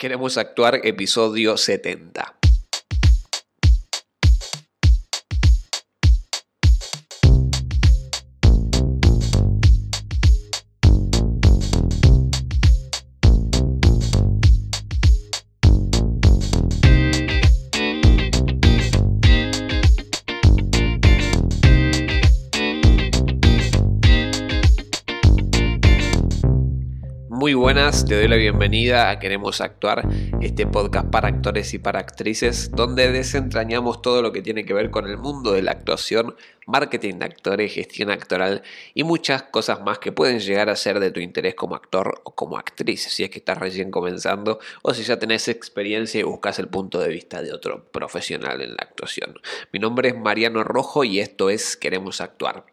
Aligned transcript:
Queremos 0.00 0.38
actuar 0.38 0.80
episodio 0.82 1.58
70. 1.58 2.39
Te 28.10 28.16
doy 28.16 28.26
la 28.26 28.34
bienvenida 28.34 29.08
a 29.08 29.20
Queremos 29.20 29.60
Actuar, 29.60 30.02
este 30.40 30.66
podcast 30.66 31.08
para 31.10 31.28
actores 31.28 31.72
y 31.74 31.78
para 31.78 32.00
actrices, 32.00 32.72
donde 32.72 33.12
desentrañamos 33.12 34.02
todo 34.02 34.20
lo 34.20 34.32
que 34.32 34.42
tiene 34.42 34.64
que 34.64 34.74
ver 34.74 34.90
con 34.90 35.06
el 35.06 35.16
mundo 35.16 35.52
de 35.52 35.62
la 35.62 35.70
actuación, 35.70 36.34
marketing 36.66 37.20
de 37.20 37.26
actores, 37.26 37.72
gestión 37.72 38.10
actoral 38.10 38.64
y 38.94 39.04
muchas 39.04 39.44
cosas 39.44 39.82
más 39.82 40.00
que 40.00 40.10
pueden 40.10 40.40
llegar 40.40 40.70
a 40.70 40.74
ser 40.74 40.98
de 40.98 41.12
tu 41.12 41.20
interés 41.20 41.54
como 41.54 41.76
actor 41.76 42.20
o 42.24 42.34
como 42.34 42.58
actriz, 42.58 43.00
si 43.00 43.22
es 43.22 43.30
que 43.30 43.38
estás 43.38 43.58
recién 43.58 43.92
comenzando 43.92 44.58
o 44.82 44.92
si 44.92 45.04
ya 45.04 45.20
tenés 45.20 45.46
experiencia 45.46 46.18
y 46.18 46.24
buscas 46.24 46.58
el 46.58 46.66
punto 46.66 46.98
de 46.98 47.10
vista 47.10 47.42
de 47.42 47.52
otro 47.52 47.92
profesional 47.92 48.60
en 48.60 48.70
la 48.70 48.78
actuación. 48.80 49.38
Mi 49.72 49.78
nombre 49.78 50.08
es 50.08 50.16
Mariano 50.16 50.64
Rojo 50.64 51.04
y 51.04 51.20
esto 51.20 51.48
es 51.48 51.76
Queremos 51.76 52.20
Actuar. 52.20 52.66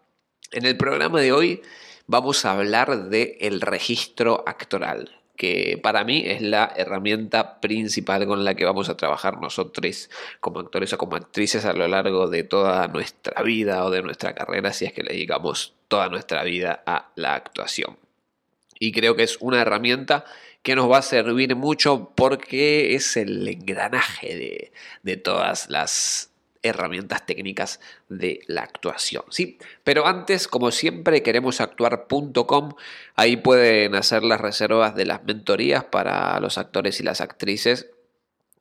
En 0.51 0.65
el 0.65 0.77
programa 0.77 1.21
de 1.21 1.31
hoy 1.31 1.61
vamos 2.07 2.43
a 2.43 2.53
hablar 2.53 3.09
del 3.09 3.35
el 3.39 3.61
registro 3.61 4.43
actoral, 4.47 5.11
que 5.37 5.79
para 5.81 6.03
mí 6.03 6.23
es 6.25 6.41
la 6.41 6.73
herramienta 6.75 7.61
principal 7.61 8.25
con 8.25 8.43
la 8.43 8.55
que 8.55 8.65
vamos 8.65 8.89
a 8.89 8.97
trabajar 8.97 9.39
nosotros 9.39 10.09
como 10.39 10.59
actores 10.59 10.91
o 10.93 10.97
como 10.97 11.15
actrices 11.15 11.63
a 11.63 11.73
lo 11.73 11.87
largo 11.87 12.27
de 12.27 12.43
toda 12.43 12.87
nuestra 12.87 13.43
vida 13.43 13.85
o 13.85 13.91
de 13.91 14.01
nuestra 14.01 14.33
carrera, 14.33 14.73
si 14.73 14.85
es 14.85 14.93
que 14.93 15.03
le 15.03 15.13
dedicamos 15.13 15.75
toda 15.87 16.09
nuestra 16.09 16.43
vida 16.43 16.83
a 16.85 17.11
la 17.15 17.35
actuación. 17.35 17.97
Y 18.79 18.91
creo 18.91 19.15
que 19.15 19.23
es 19.23 19.37
una 19.39 19.61
herramienta 19.61 20.25
que 20.63 20.75
nos 20.75 20.91
va 20.91 20.97
a 20.97 21.03
servir 21.03 21.55
mucho 21.55 22.11
porque 22.15 22.95
es 22.95 23.15
el 23.15 23.47
engranaje 23.47 24.35
de, 24.35 24.71
de 25.03 25.17
todas 25.17 25.69
las 25.69 26.31
herramientas 26.67 27.25
técnicas 27.25 27.79
de 28.09 28.41
la 28.47 28.61
actuación. 28.61 29.23
¿sí? 29.29 29.57
Pero 29.83 30.07
antes, 30.07 30.47
como 30.47 30.71
siempre, 30.71 31.23
queremos 31.23 31.61
actuar.com. 31.61 32.73
Ahí 33.15 33.37
pueden 33.37 33.95
hacer 33.95 34.23
las 34.23 34.39
reservas 34.41 34.95
de 34.95 35.05
las 35.05 35.23
mentorías 35.23 35.85
para 35.85 36.39
los 36.39 36.57
actores 36.57 36.99
y 36.99 37.03
las 37.03 37.21
actrices 37.21 37.87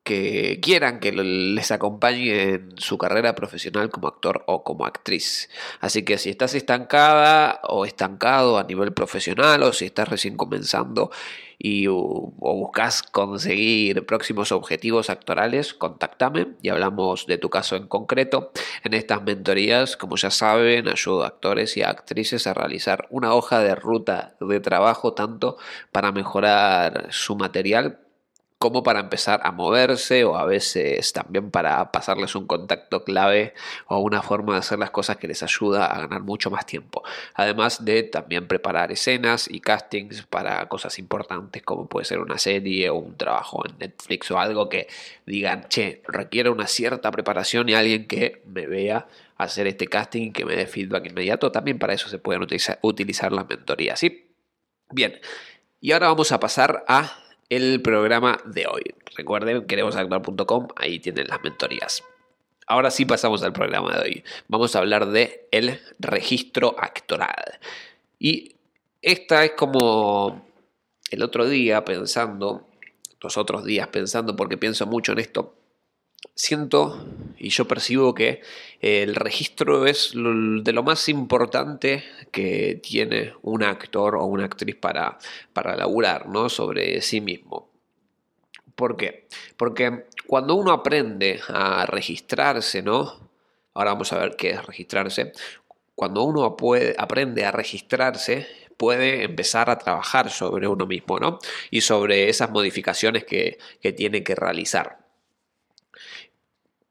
que 0.06 0.60
quieran 0.62 1.00
que 1.00 1.10
les 1.10 1.72
acompañe 1.72 2.54
en 2.54 2.78
su 2.78 2.96
carrera 2.96 3.34
profesional 3.34 3.90
como 3.90 4.06
actor 4.06 4.44
o 4.46 4.62
como 4.62 4.86
actriz. 4.86 5.50
Así 5.80 6.04
que 6.04 6.16
si 6.16 6.30
estás 6.30 6.54
estancada 6.54 7.60
o 7.64 7.84
estancado 7.84 8.56
a 8.56 8.62
nivel 8.62 8.92
profesional 8.92 9.64
o 9.64 9.72
si 9.72 9.86
estás 9.86 10.08
recién 10.08 10.36
comenzando 10.36 11.10
y 11.58 11.88
o, 11.88 12.32
buscas 12.38 13.02
conseguir 13.02 14.06
próximos 14.06 14.52
objetivos 14.52 15.10
actorales, 15.10 15.74
contáctame 15.74 16.54
y 16.62 16.68
hablamos 16.68 17.27
de 17.27 17.38
tu 17.38 17.50
caso 17.50 17.74
en 17.74 17.88
concreto. 17.88 18.52
En 18.84 18.94
estas 18.94 19.24
mentorías, 19.24 19.96
como 19.96 20.16
ya 20.16 20.30
saben, 20.30 20.86
ayudo 20.86 21.24
a 21.24 21.28
actores 21.28 21.77
y 21.77 21.82
actrices 21.82 22.46
a 22.46 22.54
realizar 22.54 23.08
una 23.10 23.34
hoja 23.34 23.58
de 23.58 23.74
ruta 23.74 24.36
de 24.40 24.60
trabajo 24.60 25.14
tanto 25.14 25.56
para 25.90 26.12
mejorar 26.12 27.08
su 27.10 27.34
material 27.34 28.05
como 28.58 28.82
para 28.82 29.00
empezar 29.00 29.40
a 29.44 29.52
moverse 29.52 30.24
o 30.24 30.36
a 30.36 30.46
veces 30.46 31.12
también 31.12 31.50
para 31.50 31.92
pasarles 31.92 32.34
un 32.34 32.46
contacto 32.46 33.04
clave 33.04 33.52
o 33.86 33.98
una 33.98 34.22
forma 34.22 34.54
de 34.54 34.60
hacer 34.60 34.78
las 34.78 34.90
cosas 34.90 35.18
que 35.18 35.28
les 35.28 35.42
ayuda 35.42 35.86
a 35.86 36.00
ganar 36.00 36.22
mucho 36.22 36.50
más 36.50 36.64
tiempo. 36.64 37.02
Además 37.34 37.84
de 37.84 38.02
también 38.02 38.48
preparar 38.48 38.92
escenas 38.92 39.46
y 39.50 39.61
castings 39.61 40.22
para 40.22 40.66
cosas 40.68 40.98
importantes 40.98 41.62
como 41.62 41.86
puede 41.86 42.06
ser 42.06 42.20
una 42.20 42.39
serie 42.39 42.89
o 42.89 42.95
un 42.95 43.16
trabajo 43.16 43.62
en 43.66 43.77
Netflix 43.78 44.30
o 44.30 44.39
algo 44.39 44.70
que 44.70 44.89
digan, 45.27 45.68
che, 45.68 46.02
requiere 46.08 46.48
una 46.48 46.66
cierta 46.66 47.11
preparación 47.11 47.68
y 47.68 47.74
alguien 47.74 48.06
que 48.06 48.42
me 48.46 48.66
vea 48.66 49.06
hacer 49.36 49.66
este 49.66 49.86
casting 49.86 50.28
y 50.28 50.33
que 50.33 50.46
me 50.46 50.56
dé 50.56 50.66
feedback 50.66 51.06
inmediato. 51.06 51.52
También 51.52 51.78
para 51.78 51.92
eso 51.92 52.08
se 52.08 52.18
pueden 52.18 52.42
utilizar, 52.42 53.33
las 53.33 53.48
mentorías. 53.48 54.00
¿sí? 54.00 54.30
Bien, 54.90 55.20
y 55.80 55.92
ahora 55.92 56.08
vamos 56.08 56.33
a 56.33 56.40
pasar 56.40 56.84
a 56.89 57.26
el 57.48 57.80
programa 57.83 58.39
de 58.45 58.67
hoy. 58.67 58.83
Recuerden, 59.17 59.67
queremosactuar.com, 59.67 60.68
ahí 60.77 60.98
tienen 60.98 61.29
las 61.29 61.42
mentorías. 61.42 62.02
Ahora 62.67 62.90
sí 62.90 63.05
pasamos 63.05 63.42
al 63.42 63.52
programa 63.52 63.96
de 63.96 64.01
hoy. 64.01 64.24
Vamos 64.48 64.74
a 64.74 64.80
hablar 64.80 65.07
de 65.07 65.48
el 65.52 65.80
registro 65.98 66.74
actoral. 66.79 67.61
Y 68.18 68.57
esta 69.02 69.45
es 69.45 69.52
como 69.52 70.45
el 71.11 71.23
otro 71.23 71.48
día 71.48 71.84
pensando, 71.84 72.67
los 73.20 73.36
otros 73.36 73.64
días 73.64 73.86
pensando, 73.89 74.34
porque 74.34 74.57
pienso 74.57 74.86
mucho 74.86 75.13
en 75.13 75.20
esto, 75.20 75.55
siento 76.35 77.07
y 77.39 77.51
yo 77.51 77.67
percibo 77.67 78.14
que 78.14 78.42
el 78.81 79.14
registro 79.14 79.87
es 79.87 80.13
de 80.14 80.73
lo 80.73 80.83
más 80.83 81.09
importante 81.09 82.05
que 82.31 82.81
tiene 82.83 83.35
un 83.42 83.63
actor 83.63 84.17
o 84.17 84.25
una 84.25 84.45
actriz 84.45 84.77
para, 84.77 85.19
para 85.53 85.77
laburar 85.77 86.29
¿no? 86.29 86.48
sobre 86.48 87.01
sí 87.01 87.20
mismo. 87.20 87.69
¿Por 88.75 88.97
qué? 88.97 89.27
Porque 89.57 90.05
cuando 90.27 90.55
uno 90.55 90.73
aprende 90.73 91.41
a 91.48 91.87
registrarse, 91.87 92.83
¿no? 92.83 93.31
Ahora 93.73 93.93
vamos 93.93 94.13
a 94.13 94.19
ver 94.19 94.37
qué 94.37 94.51
es 94.51 94.67
registrarse. 94.67 95.33
Cuando 95.95 96.25
uno 96.25 96.45
aprende 96.45 97.45
a 97.47 97.53
registrarse, 97.53 98.47
puede 98.77 99.25
empezar 99.25 99.70
a 99.70 99.79
trabajar 99.79 100.31
sobre 100.31 100.69
uno 100.69 100.87
mismo, 100.87 101.19
¿no? 101.19 101.39
Y 101.70 101.81
sobre 101.81 102.29
esas 102.29 102.51
modificaciones 102.51 103.25
que, 103.25 103.57
que 103.81 103.93
tiene 103.93 104.23
que 104.23 104.35
realizar 104.35 105.05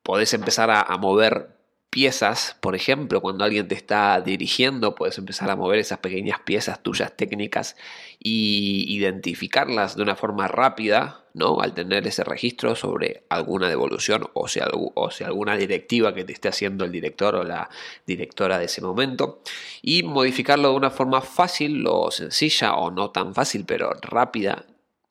podés 0.05 0.35
empezar 0.35 0.69
a, 0.69 0.97
mover 0.97 1.49
piezas, 1.89 2.57
por 2.61 2.75
ejemplo, 2.75 3.21
cuando 3.21 3.43
alguien 3.43 3.67
te 3.67 3.73
está 3.73 4.21
dirigiendo, 4.21 4.93
puedes 4.93 5.17
empezar 5.17 5.49
a 5.49 5.55
mover 5.55 5.79
esas 5.79 5.97
pequeñas 5.97 6.41
piezas 6.41 6.83
tuyas 6.83 7.17
técnicas 7.17 7.75
y 8.19 8.85
identificarlas 8.87 9.95
de 9.95 10.03
una 10.03 10.15
forma 10.15 10.47
rápida, 10.47 11.25
¿no? 11.33 11.59
Al 11.59 11.73
tener 11.73 12.05
ese 12.05 12.23
registro 12.23 12.75
sobre 12.75 13.23
alguna 13.29 13.67
devolución 13.67 14.29
o 14.35 14.47
sea, 14.47 14.67
o 14.71 15.09
sea 15.09 15.27
alguna 15.27 15.57
directiva 15.57 16.13
que 16.13 16.23
te 16.23 16.33
esté 16.33 16.49
haciendo 16.49 16.85
el 16.85 16.91
director 16.91 17.33
o 17.33 17.43
la 17.43 17.71
directora 18.05 18.59
de 18.59 18.65
ese 18.65 18.81
momento 18.81 19.41
y 19.81 20.03
modificarlo 20.03 20.69
de 20.69 20.75
una 20.75 20.91
forma 20.91 21.21
fácil 21.21 21.83
o 21.87 22.11
sencilla 22.11 22.75
o 22.75 22.91
no 22.91 23.09
tan 23.09 23.33
fácil, 23.33 23.65
pero 23.65 23.89
rápida, 24.03 24.67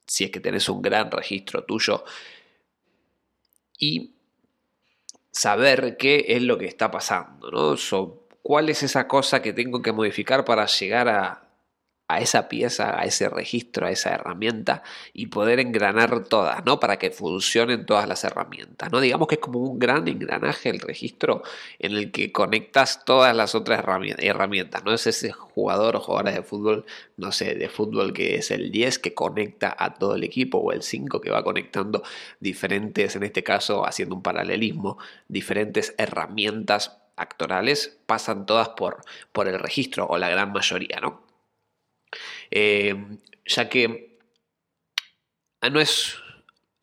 si 0.06 0.22
es 0.22 0.30
que 0.30 0.38
tenés 0.38 0.68
un 0.68 0.82
gran 0.82 1.10
registro 1.10 1.64
tuyo 1.64 2.04
y 3.76 4.13
saber 5.34 5.96
qué 5.98 6.24
es 6.28 6.42
lo 6.42 6.56
que 6.56 6.66
está 6.66 6.90
pasando, 6.90 7.50
¿no? 7.50 7.74
¿Cuál 8.40 8.68
es 8.68 8.82
esa 8.82 9.08
cosa 9.08 9.42
que 9.42 9.52
tengo 9.52 9.82
que 9.82 9.92
modificar 9.92 10.44
para 10.44 10.66
llegar 10.66 11.08
a, 11.08 11.43
a 12.06 12.20
esa 12.20 12.48
pieza, 12.48 12.98
a 13.00 13.04
ese 13.04 13.28
registro, 13.28 13.86
a 13.86 13.90
esa 13.90 14.10
herramienta 14.10 14.82
y 15.14 15.28
poder 15.28 15.58
engranar 15.58 16.24
todas, 16.24 16.64
¿no? 16.64 16.78
Para 16.78 16.98
que 16.98 17.10
funcionen 17.10 17.86
todas 17.86 18.06
las 18.06 18.24
herramientas, 18.24 18.92
¿no? 18.92 19.00
Digamos 19.00 19.26
que 19.26 19.36
es 19.36 19.40
como 19.40 19.60
un 19.60 19.78
gran 19.78 20.06
engranaje 20.06 20.68
el 20.68 20.80
registro 20.80 21.42
en 21.78 21.92
el 21.92 22.12
que 22.12 22.30
conectas 22.30 23.04
todas 23.04 23.34
las 23.34 23.54
otras 23.54 23.82
herramientas, 24.18 24.84
¿no? 24.84 24.92
Es 24.92 25.06
ese 25.06 25.32
jugador 25.32 25.96
o 25.96 26.00
jugadora 26.00 26.32
de 26.32 26.42
fútbol, 26.42 26.84
no 27.16 27.32
sé, 27.32 27.54
de 27.54 27.68
fútbol 27.68 28.12
que 28.12 28.36
es 28.36 28.50
el 28.50 28.70
10 28.70 28.98
que 28.98 29.14
conecta 29.14 29.74
a 29.78 29.94
todo 29.94 30.16
el 30.16 30.24
equipo 30.24 30.58
o 30.58 30.72
el 30.72 30.82
5 30.82 31.20
que 31.20 31.30
va 31.30 31.42
conectando 31.42 32.02
diferentes, 32.40 33.16
en 33.16 33.22
este 33.22 33.42
caso 33.42 33.86
haciendo 33.86 34.14
un 34.14 34.22
paralelismo, 34.22 34.98
diferentes 35.28 35.94
herramientas 35.96 36.98
actorales 37.16 37.98
pasan 38.06 38.44
todas 38.46 38.70
por, 38.70 39.02
por 39.32 39.48
el 39.48 39.58
registro 39.58 40.06
o 40.06 40.18
la 40.18 40.28
gran 40.28 40.52
mayoría, 40.52 41.00
¿no? 41.00 41.23
Eh, 42.56 42.94
ya 43.44 43.68
que 43.68 44.16
ah, 45.60 45.70
no 45.70 45.80
es 45.80 46.14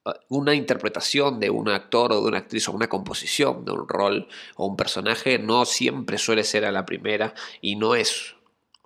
ah, 0.03 0.19
una 0.27 0.53
interpretación 0.53 1.39
de 1.39 1.49
un 1.49 1.69
actor 1.69 2.11
o 2.11 2.21
de 2.21 2.27
una 2.27 2.39
actriz 2.39 2.67
o 2.67 2.73
una 2.73 2.89
composición 2.89 3.63
de 3.63 3.71
un 3.71 3.87
rol 3.87 4.27
o 4.57 4.67
un 4.67 4.75
personaje 4.75 5.39
no 5.39 5.63
siempre 5.63 6.17
suele 6.17 6.43
ser 6.43 6.65
a 6.65 6.73
la 6.73 6.85
primera 6.85 7.33
y 7.61 7.77
no 7.77 7.95
es 7.95 8.35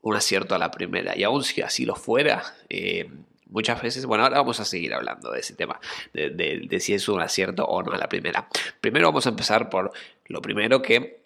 un 0.04 0.16
acierto 0.16 0.54
a 0.54 0.60
la 0.60 0.70
primera. 0.70 1.18
Y 1.18 1.24
aun 1.24 1.44
si 1.44 1.64
así 1.64 1.86
lo 1.86 1.96
fuera, 1.96 2.44
eh, 2.70 3.10
muchas 3.48 3.82
veces, 3.82 4.06
bueno, 4.06 4.24
ahora 4.24 4.38
vamos 4.38 4.60
a 4.60 4.66
seguir 4.66 4.94
hablando 4.94 5.32
de 5.32 5.40
ese 5.40 5.56
tema, 5.56 5.80
de, 6.14 6.30
de, 6.30 6.80
si 6.80 6.94
es 6.94 7.10
un 7.10 7.20
acierto 7.20 7.66
o 7.66 7.82
no 7.82 7.94
a 7.94 7.98
la 7.98 8.08
primera. 8.08 8.48
Primero 8.80 9.08
vamos 9.08 9.26
a 9.26 9.30
empezar 9.30 9.72
por 9.72 9.92
lo 10.28 10.42
primero 10.44 10.84
que, 10.84 11.24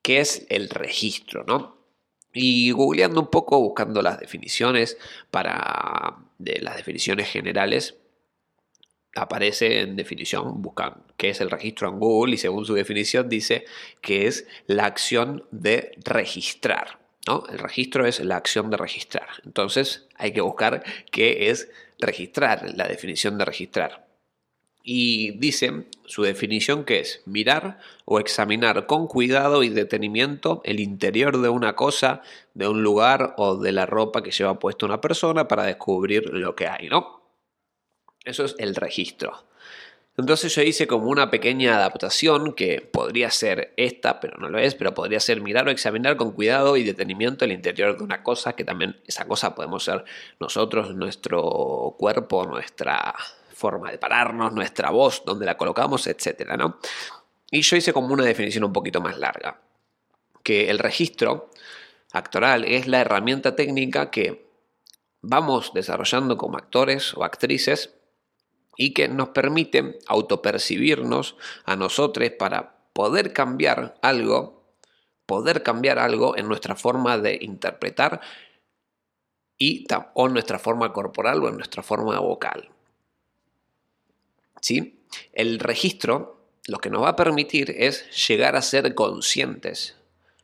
que 0.00 0.20
es 0.20 0.46
el 0.48 0.70
registro, 0.70 1.44
¿no? 1.44 1.81
Y 2.32 2.70
googleando 2.70 3.20
un 3.20 3.28
poco, 3.28 3.60
buscando 3.60 4.00
las 4.02 4.18
definiciones 4.18 4.96
para 5.30 6.16
de 6.38 6.60
las 6.60 6.76
definiciones 6.76 7.28
generales, 7.28 7.96
aparece 9.14 9.80
en 9.80 9.96
definición, 9.96 10.62
buscan 10.62 11.02
qué 11.16 11.30
es 11.30 11.40
el 11.40 11.50
registro 11.50 11.88
en 11.88 11.98
Google 11.98 12.34
y 12.34 12.38
según 12.38 12.64
su 12.64 12.74
definición 12.74 13.28
dice 13.28 13.64
que 14.00 14.26
es 14.26 14.46
la 14.66 14.86
acción 14.86 15.44
de 15.50 15.92
registrar. 16.04 16.98
¿no? 17.26 17.44
El 17.50 17.58
registro 17.58 18.06
es 18.06 18.20
la 18.20 18.36
acción 18.36 18.70
de 18.70 18.76
registrar. 18.76 19.28
Entonces 19.44 20.08
hay 20.16 20.32
que 20.32 20.40
buscar 20.40 20.82
qué 21.10 21.50
es 21.50 21.70
registrar, 21.98 22.74
la 22.74 22.88
definición 22.88 23.38
de 23.38 23.44
registrar. 23.44 24.06
Y 24.82 25.38
dice 25.38 25.86
su 26.06 26.22
definición 26.22 26.84
que 26.84 27.00
es 27.00 27.22
mirar 27.24 27.78
o 28.04 28.18
examinar 28.18 28.86
con 28.86 29.06
cuidado 29.06 29.62
y 29.62 29.68
detenimiento 29.68 30.60
el 30.64 30.80
interior 30.80 31.40
de 31.40 31.48
una 31.48 31.76
cosa, 31.76 32.22
de 32.54 32.66
un 32.66 32.82
lugar 32.82 33.34
o 33.36 33.56
de 33.56 33.72
la 33.72 33.86
ropa 33.86 34.22
que 34.22 34.32
lleva 34.32 34.58
puesta 34.58 34.86
una 34.86 35.00
persona 35.00 35.46
para 35.46 35.64
descubrir 35.64 36.30
lo 36.32 36.56
que 36.56 36.66
hay, 36.66 36.88
¿no? 36.88 37.22
Eso 38.24 38.44
es 38.44 38.54
el 38.58 38.74
registro. 38.74 39.44
Entonces 40.18 40.54
yo 40.54 40.60
hice 40.62 40.86
como 40.86 41.06
una 41.06 41.30
pequeña 41.30 41.76
adaptación 41.76 42.52
que 42.52 42.82
podría 42.82 43.30
ser 43.30 43.72
esta, 43.78 44.20
pero 44.20 44.36
no 44.36 44.50
lo 44.50 44.58
es, 44.58 44.74
pero 44.74 44.92
podría 44.92 45.20
ser 45.20 45.40
mirar 45.40 45.66
o 45.66 45.70
examinar 45.70 46.16
con 46.16 46.32
cuidado 46.32 46.76
y 46.76 46.82
detenimiento 46.82 47.46
el 47.46 47.52
interior 47.52 47.96
de 47.96 48.04
una 48.04 48.22
cosa, 48.22 48.52
que 48.52 48.64
también 48.64 49.00
esa 49.06 49.26
cosa 49.26 49.54
podemos 49.54 49.84
ser 49.84 50.04
nosotros, 50.38 50.94
nuestro 50.94 51.96
cuerpo, 51.98 52.44
nuestra 52.44 53.14
forma 53.62 53.92
de 53.92 53.98
pararnos, 53.98 54.52
nuestra 54.52 54.90
voz, 54.90 55.22
donde 55.24 55.46
la 55.46 55.56
colocamos, 55.56 56.08
etcétera, 56.08 56.56
¿no? 56.56 56.78
Y 57.48 57.62
yo 57.62 57.76
hice 57.76 57.92
como 57.92 58.12
una 58.12 58.24
definición 58.24 58.64
un 58.64 58.72
poquito 58.72 59.00
más 59.00 59.16
larga, 59.18 59.60
que 60.42 60.68
el 60.68 60.80
registro 60.80 61.50
actoral 62.12 62.64
es 62.64 62.88
la 62.88 63.00
herramienta 63.00 63.54
técnica 63.54 64.10
que 64.10 64.50
vamos 65.20 65.72
desarrollando 65.74 66.36
como 66.36 66.58
actores 66.58 67.14
o 67.14 67.22
actrices 67.22 67.94
y 68.76 68.92
que 68.94 69.06
nos 69.06 69.28
permite 69.28 69.98
autopercibirnos 70.08 71.36
a 71.64 71.76
nosotros 71.76 72.30
para 72.36 72.74
poder 72.92 73.32
cambiar 73.32 73.94
algo, 74.02 74.64
poder 75.24 75.62
cambiar 75.62 76.00
algo 76.00 76.36
en 76.36 76.48
nuestra 76.48 76.74
forma 76.74 77.16
de 77.16 77.38
interpretar 77.40 78.20
y 79.56 79.86
o 80.14 80.26
en 80.26 80.32
nuestra 80.32 80.58
forma 80.58 80.92
corporal 80.92 81.44
o 81.44 81.48
en 81.48 81.56
nuestra 81.56 81.84
forma 81.84 82.18
vocal. 82.18 82.72
¿Sí? 84.62 85.04
El 85.34 85.58
registro 85.58 86.42
lo 86.66 86.78
que 86.78 86.90
nos 86.90 87.02
va 87.02 87.10
a 87.10 87.16
permitir 87.16 87.74
es 87.76 88.08
llegar 88.28 88.56
a 88.56 88.62
ser 88.62 88.94
conscientes, 88.94 89.96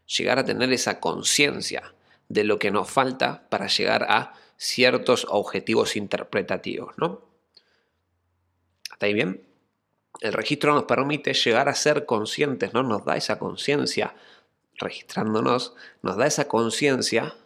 llegar 0.07 0.39
a 0.39 0.45
tener 0.45 0.73
esa 0.73 1.01
conciencia 1.01 1.95
de 2.29 2.45
lo 2.45 2.59
que 2.59 2.71
nos 2.71 2.91
falta 2.91 3.49
para 3.49 3.69
llegar 3.69 4.05
a 4.11 4.35
ciertos 4.57 5.27
objetivos 5.31 5.95
interpretativos, 5.97 6.99
¿no? 6.99 7.23
¿Está 8.93 9.07
ahí 9.07 9.15
bien? 9.15 9.47
El 10.21 10.33
registro 10.33 10.75
nos 10.75 10.85
permite 10.85 11.33
llegar 11.33 11.69
a 11.69 11.75
ser 11.75 12.05
conscientes, 12.05 12.75
¿no? 12.75 12.83
Nos 12.83 13.05
da 13.05 13.17
esa 13.17 13.39
conciencia, 13.39 14.17
registrándonos, 14.75 15.75
nos 16.03 16.17
da 16.17 16.27
esa 16.27 16.49
conciencia 16.49 17.37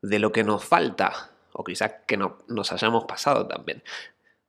de 0.00 0.20
lo 0.20 0.30
que 0.30 0.44
nos 0.44 0.64
falta, 0.64 1.32
o 1.52 1.64
quizás 1.64 1.92
que 2.06 2.16
no, 2.16 2.38
nos 2.46 2.70
hayamos 2.70 3.04
pasado 3.06 3.48
también. 3.48 3.82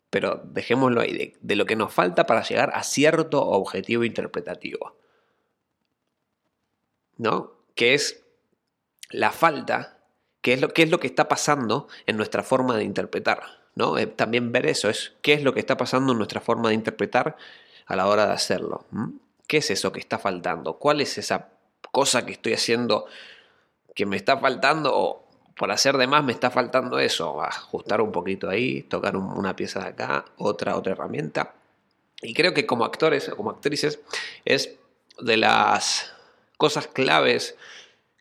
Pero 0.09 0.41
dejémoslo 0.43 1.01
ahí, 1.01 1.35
de, 1.39 1.55
lo 1.55 1.65
que 1.65 1.75
nos 1.75 1.93
falta 1.93 2.25
para 2.25 2.43
llegar 2.43 2.71
a 2.73 2.83
cierto 2.83 3.41
objetivo 3.41 4.03
interpretativo. 4.03 4.95
¿No? 7.17 7.53
Que 7.75 7.93
es 7.93 8.23
la 9.11 9.31
falta, 9.31 9.99
que 10.41 10.53
es 10.53 10.61
lo, 10.61 10.69
que 10.69 10.83
es 10.83 10.89
lo 10.89 10.99
que 10.99 11.07
está 11.07 11.27
pasando 11.27 11.87
en 12.05 12.17
nuestra 12.17 12.43
forma 12.43 12.75
de 12.75 12.83
interpretar. 12.83 13.59
Eh, 13.97 14.07
también 14.07 14.51
ver 14.51 14.65
eso, 14.65 14.89
es 14.89 15.13
qué 15.21 15.33
es 15.33 15.43
lo 15.43 15.53
que 15.53 15.59
está 15.59 15.77
pasando 15.77 16.11
en 16.11 16.17
nuestra 16.17 16.41
forma 16.41 16.69
de 16.69 16.75
interpretar 16.75 17.37
a 17.85 17.95
la 17.95 18.07
hora 18.07 18.27
de 18.27 18.33
hacerlo. 18.33 18.85
¿Qué 19.47 19.57
es 19.57 19.71
eso 19.71 19.91
que 19.91 19.99
está 19.99 20.19
faltando? 20.19 20.77
¿Cuál 20.77 21.01
es 21.01 21.17
esa 21.17 21.49
cosa 21.91 22.25
que 22.25 22.33
estoy 22.33 22.53
haciendo 22.53 23.05
que 23.95 24.05
me 24.05 24.17
está 24.17 24.37
faltando 24.37 25.28
por 25.59 25.73
hacer 25.73 25.97
de 25.97 26.07
más 26.07 26.23
me 26.23 26.31
está 26.31 26.49
faltando 26.49 26.99
eso? 26.99 27.43
Ajustar 27.43 27.99
un 27.99 28.13
poquito 28.13 28.49
ahí, 28.49 28.83
tocar 28.83 29.17
una 29.17 29.57
pieza 29.57 29.81
de 29.81 29.89
acá, 29.89 30.23
otra, 30.37 30.77
otra 30.77 30.93
herramienta. 30.93 31.53
Y 32.21 32.33
creo 32.33 32.53
que 32.53 32.65
como 32.65 32.85
actores 32.85 33.27
o 33.27 33.35
como 33.35 33.49
actrices 33.49 33.99
es 34.45 34.77
de 35.19 35.35
las 35.35 36.13
cosas 36.55 36.87
claves 36.87 37.57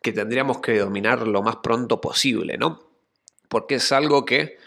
que 0.01 0.11
tendríamos 0.11 0.59
que 0.59 0.77
dominar 0.79 1.25
lo 1.25 1.41
más 1.41 1.55
pronto 1.55 2.01
posible, 2.01 2.57
¿no? 2.57 2.83
Porque 3.47 3.75
es 3.75 3.89
algo 3.93 4.25
que 4.25 4.57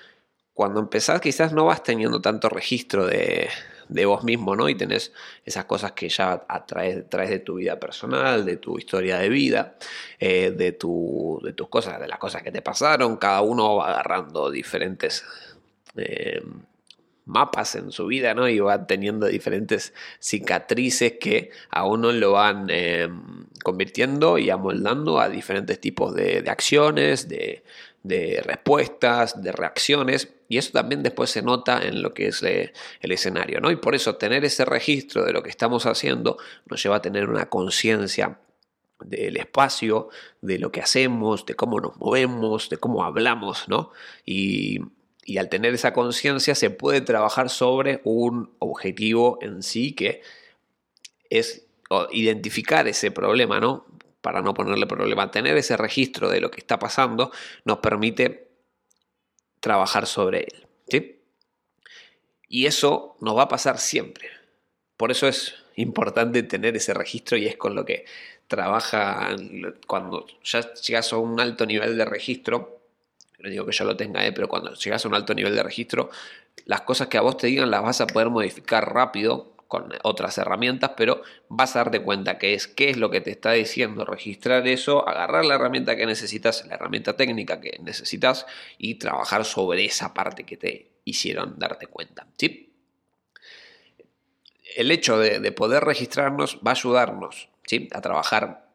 cuando 0.55 0.81
empezás 0.81 1.21
quizás 1.21 1.53
no 1.53 1.67
vas 1.67 1.83
teniendo 1.83 2.23
tanto 2.23 2.49
registro 2.49 3.05
de, 3.05 3.51
vos 4.07 4.25
mismo, 4.25 4.57
¿no? 4.57 4.69
Y 4.69 4.75
tenés 4.75 5.13
esas 5.45 5.65
cosas 5.67 5.93
que 5.93 6.09
ya 6.09 6.45
traes, 6.67 7.31
de 7.31 7.39
tu 7.39 7.57
vida 7.57 7.79
personal, 7.79 8.45
de 8.45 8.57
tu 8.57 8.79
historia 8.79 9.19
de 9.19 9.29
vida, 9.29 9.77
eh, 10.19 10.51
de, 10.51 10.73
tu, 10.73 11.41
de 11.43 11.53
tus 11.53 11.69
cosas, 11.69 12.01
de 12.01 12.09
las 12.09 12.19
cosas 12.19 12.43
que 12.43 12.51
te 12.51 12.63
pasaron. 12.63 13.17
Cada 13.17 13.43
uno 13.43 13.77
va 13.77 13.91
agarrando 13.91 14.51
diferentes 14.51 15.25
eh, 15.97 16.43
mapas 17.25 17.75
en 17.77 17.93
su 17.93 18.07
vida, 18.07 18.35
¿no? 18.35 18.49
Y 18.49 18.59
va 18.59 18.87
teniendo 18.87 19.27
diferentes 19.27 19.95
cicatrices 20.19 21.15
que 21.21 21.51
a 21.71 21.87
uno 21.87 22.13
lo 22.13 22.33
van 22.33 22.67
eh, 22.69 23.09
convirtiendo 23.63 24.39
y 24.39 24.51
amoldando 24.51 25.21
a 25.21 25.29
diferentes 25.29 25.81
tipos 25.81 26.15
de, 26.15 26.45
acciones, 26.49 27.29
de, 27.29 27.63
de 28.03 28.43
respuestas, 28.45 29.43
de 29.43 29.53
reacciones, 29.53 30.33
y 30.49 30.59
eso 30.59 30.73
también 30.73 31.03
después 31.03 31.31
se 31.31 31.43
nota 31.43 31.81
en 31.83 32.03
lo 32.03 32.13
que 32.13 32.27
es 32.27 32.43
eh, 32.43 32.73
el 33.01 33.13
escenario, 33.13 33.61
¿no? 33.61 33.71
Y 33.71 33.77
por 33.77 33.95
eso 33.95 34.17
tener 34.17 34.45
ese 34.45 34.65
registro 34.65 35.25
de 35.25 35.33
lo 35.33 35.43
que 35.43 35.51
estamos 35.51 35.87
haciendo 35.87 36.37
nos 36.67 36.83
lleva 36.83 36.97
a 36.97 37.03
tener 37.03 37.29
una 37.31 37.49
conciencia 37.49 38.39
del 39.03 39.37
espacio, 39.37 40.09
de 40.41 40.59
lo 40.59 40.71
que 40.71 40.81
hacemos, 40.81 41.47
de 41.47 41.55
cómo 41.55 41.81
nos 41.81 41.97
movemos, 41.97 42.69
de 42.69 42.77
cómo 42.77 43.05
hablamos, 43.05 43.69
¿no? 43.69 43.93
Y, 44.27 44.81
y 45.25 45.39
al 45.39 45.49
tener 45.49 45.73
esa 45.75 45.93
conciencia 45.93 46.55
se 46.55 46.71
puede 46.71 47.01
trabajar 47.01 47.49
sobre 47.49 48.01
un 48.05 48.55
objetivo 48.59 49.39
en 49.41 49.63
sí 49.63 49.93
que 49.93 50.23
es 51.31 51.67
identificar 52.11 52.87
ese 52.89 53.11
problema, 53.11 53.61
¿no? 53.61 53.87
para 54.23 54.41
no 54.41 54.55
ponerle 54.55 54.87
problema. 54.87 55.31
Tener 55.31 55.57
ese 55.59 55.77
registro 55.77 56.31
de 56.31 56.41
lo 56.41 56.51
que 56.51 56.61
está 56.61 56.79
pasando 56.79 57.31
nos 57.65 57.79
permite 57.79 58.49
trabajar 59.61 60.07
sobre 60.07 60.45
él. 60.45 60.67
¿sí? 60.89 61.21
Y 62.49 62.67
eso 62.67 63.17
nos 63.21 63.37
va 63.37 63.43
a 63.43 63.49
pasar 63.49 63.79
siempre. 63.79 64.31
Por 64.97 65.11
eso 65.11 65.27
es 65.27 65.57
importante 65.77 66.43
tener 66.45 66.77
ese 66.77 66.95
registro 66.95 67.37
y 67.37 67.47
es 67.47 67.57
con 67.57 67.75
lo 67.75 67.85
que 67.85 68.07
trabaja 68.47 69.31
cuando 69.87 70.27
ya 70.45 70.73
llegas 70.75 71.13
a 71.13 71.17
un 71.17 71.41
alto 71.41 71.67
nivel 71.67 71.99
de 71.99 72.05
registro. 72.05 72.81
No 73.41 73.51
digo 73.51 73.67
que 73.67 73.73
yo 73.73 73.85
lo 73.85 73.97
tenga, 73.97 74.25
¿eh? 74.25 74.33
pero 74.33 74.49
cuando 74.49 74.73
llegas 74.75 75.05
a 75.05 75.09
un 75.09 75.15
alto 75.15 75.35
nivel 75.35 75.57
de 75.57 75.65
registro, 75.65 76.11
las 76.65 76.83
cosas 76.83 77.09
que 77.09 77.19
a 77.19 77.23
vos 77.23 77.37
te 77.37 77.49
digan 77.49 77.71
las 77.71 77.83
vas 77.83 78.01
a 78.01 78.07
poder 78.07 78.31
modificar 78.31 78.95
rápido 78.95 79.52
con 79.73 79.91
otras 80.03 80.37
herramientas, 80.37 80.91
pero 80.99 81.23
vas 81.49 81.75
a 81.75 81.79
darte 81.79 82.03
cuenta 82.03 82.37
que 82.37 82.53
es 82.53 82.67
qué 82.69 82.91
es 82.91 82.99
lo 82.99 83.09
que 83.09 83.23
te 83.23 83.31
está 83.31 83.53
diciendo, 83.53 84.05
registrar 84.05 84.69
eso, 84.69 85.09
agarrar 85.09 85.47
la 85.47 85.55
herramienta 85.55 85.97
que 85.97 86.05
necesitas, 86.05 86.67
la 86.67 86.75
herramienta 86.75 87.17
técnica 87.17 87.59
que 87.59 87.79
necesitas 87.81 88.45
y 88.77 88.97
trabajar 88.97 89.47
sobre 89.47 89.87
esa 89.87 90.13
parte 90.13 90.45
que 90.45 90.59
te 90.59 90.91
hicieron 91.07 91.59
darte 91.59 91.87
cuenta. 91.87 92.27
El 94.77 94.91
hecho 94.91 95.19
de, 95.19 95.53
poder 95.53 95.85
registrarnos 95.85 96.59
va 96.59 96.73
a 96.73 96.75
ayudarnos 96.75 97.49
¿sí? 97.67 97.89
a 97.93 98.03
trabajar 98.03 98.69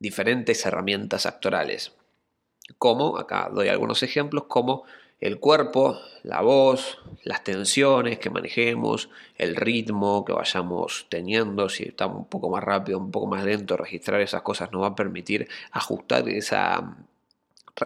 diferentes 0.00 0.66
herramientas 0.66 1.26
actorales, 1.26 1.92
como, 2.78 3.18
acá 3.18 3.50
doy 3.52 3.68
algunos 3.68 4.02
ejemplos, 4.02 4.46
como 4.48 4.82
el 5.20 5.38
cuerpo, 5.38 5.98
la 6.22 6.42
voz, 6.42 6.98
las 7.22 7.44
tensiones 7.44 8.18
que 8.18 8.30
manejemos, 8.30 9.08
el 9.36 9.56
ritmo 9.56 10.24
que 10.24 10.32
vayamos 10.32 11.06
teniendo, 11.08 11.68
si 11.68 11.84
estamos 11.84 12.18
un 12.18 12.28
poco 12.28 12.50
más 12.50 12.62
rápido, 12.62 12.98
un 12.98 13.10
poco 13.10 13.26
más 13.26 13.44
lento, 13.44 13.76
registrar 13.76 14.20
esas 14.20 14.42
cosas 14.42 14.70
nos 14.72 14.82
va 14.82 14.88
a 14.88 14.94
permitir 14.94 15.48
ajustar 15.72 16.28
esa 16.28 16.96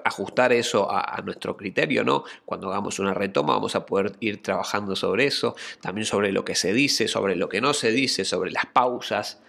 ajustar 0.05 0.53
eso 0.53 0.91
a, 0.91 1.23
nuestro 1.25 1.57
criterio, 1.57 2.05
¿no? 2.05 2.25
Cuando 2.45 2.69
hagamos 2.69 2.99
una 2.99 3.15
retoma 3.15 3.55
vamos 3.55 3.75
a 3.75 3.87
poder 3.87 4.13
ir 4.21 4.43
trabajando 4.43 4.97
sobre 4.97 5.27
eso, 5.27 5.57
también 5.81 6.05
sobre 6.05 6.31
lo 6.31 6.45
que 6.45 6.55
se 6.55 6.73
dice, 6.75 7.09
sobre 7.09 7.37
lo 7.37 7.49
que 7.49 7.61
no 7.61 7.73
se 7.73 7.91
dice, 7.91 8.27
sobre 8.27 8.51
las 8.51 8.67
pausas, 8.67 9.41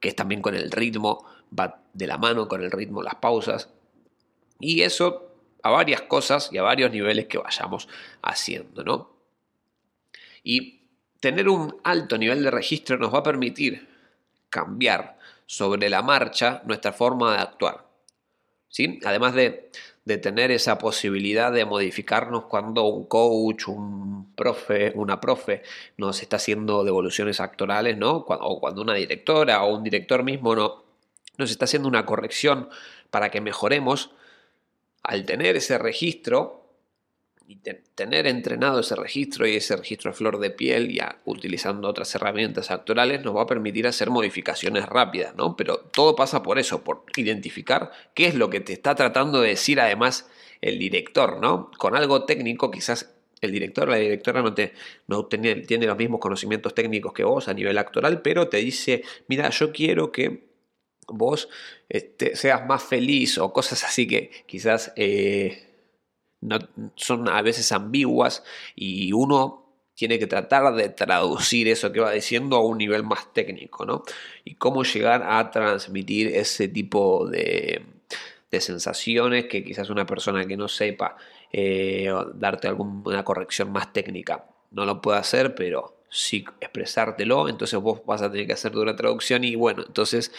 que 0.00 0.08
es 0.08 0.16
también 0.16 0.42
con 0.42 0.54
el 0.56 0.72
ritmo, 0.72 1.24
va 1.56 1.82
de 1.92 2.06
la 2.06 2.18
mano 2.18 2.48
con 2.48 2.62
el 2.62 2.70
ritmo 2.70 3.02
las 3.02 3.16
pausas. 3.16 3.70
Y 4.58 4.82
eso 4.82 5.27
a 5.62 5.70
varias 5.70 6.02
cosas 6.02 6.50
y 6.52 6.58
a 6.58 6.62
varios 6.62 6.90
niveles 6.90 7.26
que 7.26 7.38
vayamos 7.38 7.88
haciendo, 8.22 8.84
¿no? 8.84 9.16
Y 10.42 10.82
tener 11.20 11.48
un 11.48 11.76
alto 11.84 12.16
nivel 12.16 12.42
de 12.42 12.50
registro 12.50 12.96
nos 12.96 13.12
va 13.12 13.18
a 13.18 13.22
permitir 13.22 13.88
cambiar 14.50 15.18
sobre 15.46 15.88
la 15.88 16.02
marcha 16.02 16.62
nuestra 16.64 16.92
forma 16.92 17.34
de 17.34 17.42
actuar. 17.42 17.86
¿sí? 18.68 19.00
Además 19.04 19.34
de, 19.34 19.70
de 20.04 20.18
tener 20.18 20.50
esa 20.50 20.78
posibilidad 20.78 21.52
de 21.52 21.64
modificarnos 21.64 22.44
cuando 22.44 22.84
un 22.84 23.06
coach, 23.06 23.68
un 23.68 24.32
profe, 24.34 24.92
una 24.94 25.20
profe 25.20 25.62
nos 25.96 26.22
está 26.22 26.36
haciendo 26.36 26.84
devoluciones 26.84 27.40
actorales, 27.40 27.96
¿no? 27.98 28.16
O 28.16 28.60
cuando 28.60 28.82
una 28.82 28.94
directora 28.94 29.62
o 29.64 29.74
un 29.74 29.82
director 29.82 30.22
mismo 30.22 30.54
no, 30.54 30.84
nos 31.36 31.50
está 31.50 31.66
haciendo 31.66 31.88
una 31.88 32.06
corrección 32.06 32.68
para 33.10 33.30
que 33.30 33.40
mejoremos. 33.40 34.10
Al 35.08 35.24
tener 35.24 35.56
ese 35.56 35.78
registro, 35.78 36.58
y 37.48 37.56
tener 37.94 38.26
entrenado 38.26 38.80
ese 38.80 38.94
registro 38.94 39.46
y 39.46 39.56
ese 39.56 39.74
registro 39.74 40.10
de 40.10 40.16
flor 40.18 40.38
de 40.38 40.50
piel 40.50 40.92
ya 40.92 41.18
utilizando 41.24 41.88
otras 41.88 42.14
herramientas 42.14 42.70
actuales 42.70 43.24
nos 43.24 43.34
va 43.34 43.44
a 43.44 43.46
permitir 43.46 43.86
hacer 43.86 44.10
modificaciones 44.10 44.84
rápidas, 44.84 45.34
¿no? 45.34 45.56
Pero 45.56 45.78
todo 45.78 46.14
pasa 46.14 46.42
por 46.42 46.58
eso, 46.58 46.84
por 46.84 47.04
identificar 47.16 47.90
qué 48.12 48.26
es 48.26 48.34
lo 48.34 48.50
que 48.50 48.60
te 48.60 48.74
está 48.74 48.94
tratando 48.94 49.40
de 49.40 49.48
decir 49.48 49.80
además 49.80 50.28
el 50.60 50.78
director, 50.78 51.40
¿no? 51.40 51.70
Con 51.78 51.96
algo 51.96 52.24
técnico 52.26 52.70
quizás 52.70 53.14
el 53.40 53.50
director 53.50 53.88
o 53.88 53.92
la 53.92 53.96
directora 53.96 54.42
no, 54.42 54.52
te, 54.52 54.74
no 55.06 55.24
tiene, 55.24 55.54
tiene 55.62 55.86
los 55.86 55.96
mismos 55.96 56.20
conocimientos 56.20 56.74
técnicos 56.74 57.14
que 57.14 57.24
vos 57.24 57.48
a 57.48 57.54
nivel 57.54 57.78
actoral, 57.78 58.20
pero 58.20 58.48
te 58.48 58.58
dice, 58.58 59.02
mira, 59.26 59.48
yo 59.48 59.72
quiero 59.72 60.12
que 60.12 60.47
vos 61.08 61.48
este, 61.88 62.36
seas 62.36 62.66
más 62.66 62.82
feliz 62.82 63.38
o 63.38 63.52
cosas 63.52 63.84
así 63.84 64.06
que 64.06 64.30
quizás... 64.46 64.92
Eh, 64.96 65.64
son 66.94 67.28
a 67.28 67.42
veces 67.42 67.72
ambiguas 67.72 68.44
y 68.76 69.12
uno 69.12 69.68
tiene 69.98 70.20
que 70.20 70.28
tratar 70.28 70.72
de 70.74 70.90
traducir 70.90 71.66
eso 71.66 71.90
que 71.90 71.98
va 71.98 72.12
diciendo 72.12 72.56
a 72.56 72.64
un 72.64 72.78
nivel 72.78 73.02
más 73.02 73.32
técnico, 73.32 73.84
¿no? 73.84 74.04
Y 74.44 74.54
cómo 74.54 74.84
llegar 74.84 75.24
a 75.24 75.50
transmitir 75.50 76.28
ese 76.28 76.68
tipo 76.68 77.26
de, 77.26 77.84
sensaciones 78.60 79.46
que 79.46 79.64
quizás 79.64 79.90
una 79.90 80.06
persona 80.06 80.46
que 80.46 80.56
no 80.56 80.68
sepa 80.68 81.16
eh, 81.52 82.12
darte 82.34 82.68
alguna 82.68 83.24
corrección 83.24 83.72
más 83.72 83.92
técnica 83.92 84.46
no 84.70 84.84
lo 84.84 85.02
puede 85.02 85.18
hacer, 85.18 85.54
pero 85.54 85.96
sí 86.08 86.44
expresártelo, 86.60 87.48
entonces 87.48 87.78
vos 87.80 88.00
vas 88.06 88.22
a 88.22 88.30
tener 88.30 88.46
que 88.46 88.52
hacer 88.52 88.76
una 88.76 88.94
traducción 88.94 89.44
y 89.44 89.56
bueno, 89.56 89.82
entonces 89.86 90.32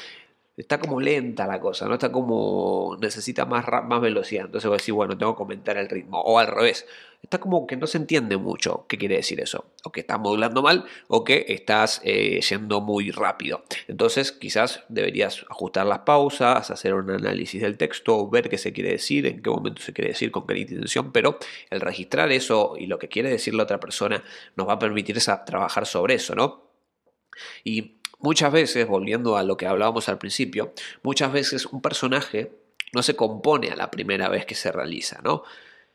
está 0.62 0.80
como 0.80 1.00
lenta 1.00 1.48
la 1.48 1.60
cosa, 1.60 1.88
¿no? 1.88 1.94
Está 1.94 2.12
como, 2.12 2.98
necesita 3.02 3.46
más, 3.46 3.66
más 3.86 4.02
velocidad. 4.02 4.46
Entonces 4.46 4.68
voy 4.68 4.76
a 4.76 4.78
decir, 4.78 4.94
bueno, 4.94 5.18
tengo 5.18 5.36
que 5.36 5.44
aumentar 5.44 5.78
el 5.78 5.90
ritmo. 5.90 6.22
O 6.22 6.38
al 6.38 6.48
revés, 6.48 6.86
está 7.22 7.40
como 7.40 7.66
que 7.66 7.78
no 7.78 7.88
se 7.88 7.98
entiende 7.98 8.36
mucho 8.38 8.86
qué 8.88 8.98
quiere 8.98 9.16
decir 9.16 9.40
eso. 9.40 9.66
O 9.84 9.92
que 9.92 10.02
estás 10.02 10.20
modulando 10.20 10.62
mal 10.62 10.86
o 11.08 11.24
que 11.24 11.46
estás 11.48 12.02
eh, 12.04 12.42
yendo 12.42 12.82
muy 12.82 13.12
rápido. 13.12 13.64
Entonces 13.88 14.32
quizás 14.32 14.84
deberías 14.90 15.46
ajustar 15.50 15.86
las 15.86 16.00
pausas, 16.00 16.70
hacer 16.70 16.94
un 16.94 17.10
análisis 17.10 17.62
del 17.62 17.78
texto, 17.78 18.30
ver 18.30 18.50
qué 18.50 18.58
se 18.58 18.74
quiere 18.74 18.92
decir, 18.92 19.26
en 19.28 19.42
qué 19.42 19.50
momento 19.50 19.82
se 19.82 19.94
quiere 19.94 20.10
decir, 20.10 20.30
con 20.32 20.46
qué 20.46 20.58
intención. 20.58 21.12
Pero 21.12 21.38
el 21.70 21.80
registrar 21.82 22.32
eso 22.32 22.76
y 22.78 22.88
lo 22.88 23.00
que 23.00 23.08
quiere 23.08 23.30
decir 23.30 23.54
la 23.54 23.64
otra 23.64 23.80
persona 23.80 24.24
nos 24.56 24.68
va 24.68 24.74
a 24.74 24.80
permitir 24.80 25.18
trabajar 25.46 25.86
sobre 25.86 26.16
eso, 26.16 26.36
¿no? 26.36 26.70
Y 27.64 27.99
Muchas 28.20 28.52
veces, 28.52 28.88
volviendo 28.88 29.38
a 29.38 29.44
lo 29.44 29.58
que 29.58 29.66
hablábamos 29.66 30.10
al 30.10 30.18
principio, 30.18 30.74
muchas 31.04 31.32
veces 31.32 31.66
un 31.66 31.82
personaje 31.82 32.52
no 32.94 33.02
se 33.02 33.16
compone 33.16 33.70
a 33.70 33.76
la 33.76 33.92
primera 33.92 34.30
vez 34.30 34.46
que 34.46 34.56
se 34.56 34.72
realiza, 34.72 35.22
¿no? 35.24 35.44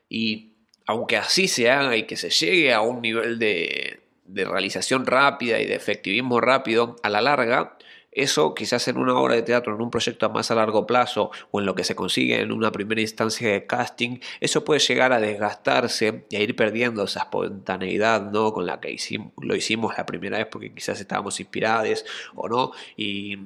Y 0.09 0.52
aunque 0.87 1.16
así 1.16 1.49
se 1.49 1.71
haga 1.71 1.97
y 1.97 2.04
que 2.04 2.16
se 2.16 2.31
llegue 2.31 2.73
a 2.73 2.81
un 2.81 3.02
nivel 3.02 3.38
de, 3.38 4.00
de 4.25 4.45
realización 4.45 5.07
rápida 5.07 5.61
y 5.61 5.66
de 5.66 5.75
efectivismo 5.75 6.40
rápido, 6.40 6.97
a 7.02 7.11
la 7.11 7.21
larga 7.21 7.76
eso 8.14 8.54
quizás 8.54 8.87
en 8.88 8.97
una 8.97 9.14
obra 9.14 9.35
de 9.35 9.42
teatro, 9.42 9.75
en 9.75 9.83
un 9.83 9.90
proyecto 9.90 10.30
más 10.30 10.50
a 10.50 10.54
largo 10.54 10.87
plazo 10.87 11.30
o 11.50 11.61
en 11.61 11.66
lo 11.66 11.75
que 11.75 11.85
se 11.85 11.94
consigue 11.94 12.40
en 12.40 12.52
una 12.52 12.73
primera 12.73 13.00
instancia 13.00 13.50
de 13.50 13.66
casting, 13.66 14.21
eso 14.40 14.64
puede 14.64 14.80
llegar 14.80 15.12
a 15.12 15.21
desgastarse 15.21 16.25
y 16.30 16.37
a 16.37 16.40
ir 16.40 16.56
perdiendo 16.56 17.04
esa 17.04 17.21
espontaneidad 17.21 18.30
¿no? 18.30 18.52
con 18.52 18.66
la 18.66 18.80
que 18.80 18.92
hicimos, 18.92 19.33
lo 19.40 19.56
hicimos 19.56 19.97
la 19.97 20.06
primera 20.06 20.38
vez 20.38 20.47
porque 20.47 20.73
quizás 20.73 21.00
estábamos 21.00 21.40
inspirados 21.40 22.04
o 22.35 22.49
no. 22.49 22.73
Y 22.97 23.38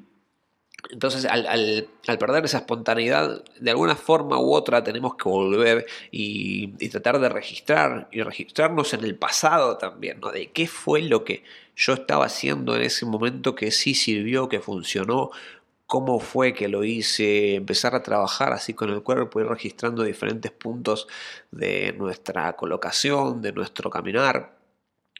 entonces, 0.90 1.24
al, 1.24 1.88
perder 2.18 2.44
esa 2.44 2.58
espontaneidad, 2.58 3.44
de 3.58 3.70
alguna 3.70 3.96
forma 3.96 4.38
u 4.38 4.52
otra 4.52 4.84
tenemos 4.84 5.16
que 5.16 5.28
volver 5.28 5.86
y, 6.10 6.68
tratar 6.88 7.18
de 7.18 7.28
registrar 7.28 8.08
y 8.12 8.22
registrarnos 8.22 8.94
en 8.94 9.04
el 9.04 9.16
pasado 9.16 9.76
también, 9.76 10.20
¿no? 10.20 10.30
De 10.30 10.50
qué 10.52 10.68
fue 10.68 11.02
lo 11.02 11.24
que 11.24 11.42
yo 11.78 11.92
estaba 11.94 12.26
haciendo 12.26 12.74
en 12.74 12.82
ese 12.82 13.06
momento 13.06 13.54
que 13.54 13.70
sí 13.70 13.94
sirvió, 13.94 14.48
que 14.48 14.60
funcionó, 14.60 15.30
cómo 15.86 16.18
fue 16.18 16.52
que 16.52 16.66
lo 16.66 16.82
hice, 16.82 17.54
empezar 17.54 17.94
a 17.94 18.02
trabajar 18.02 18.52
así 18.52 18.74
con 18.74 18.90
el 18.90 19.02
cuerpo, 19.02 19.40
ir 19.40 19.46
registrando 19.46 20.02
diferentes 20.02 20.50
puntos 20.50 21.06
de 21.52 21.92
nuestra 21.92 22.56
colocación, 22.56 23.40
de 23.42 23.52
nuestro 23.52 23.90
caminar 23.90 24.58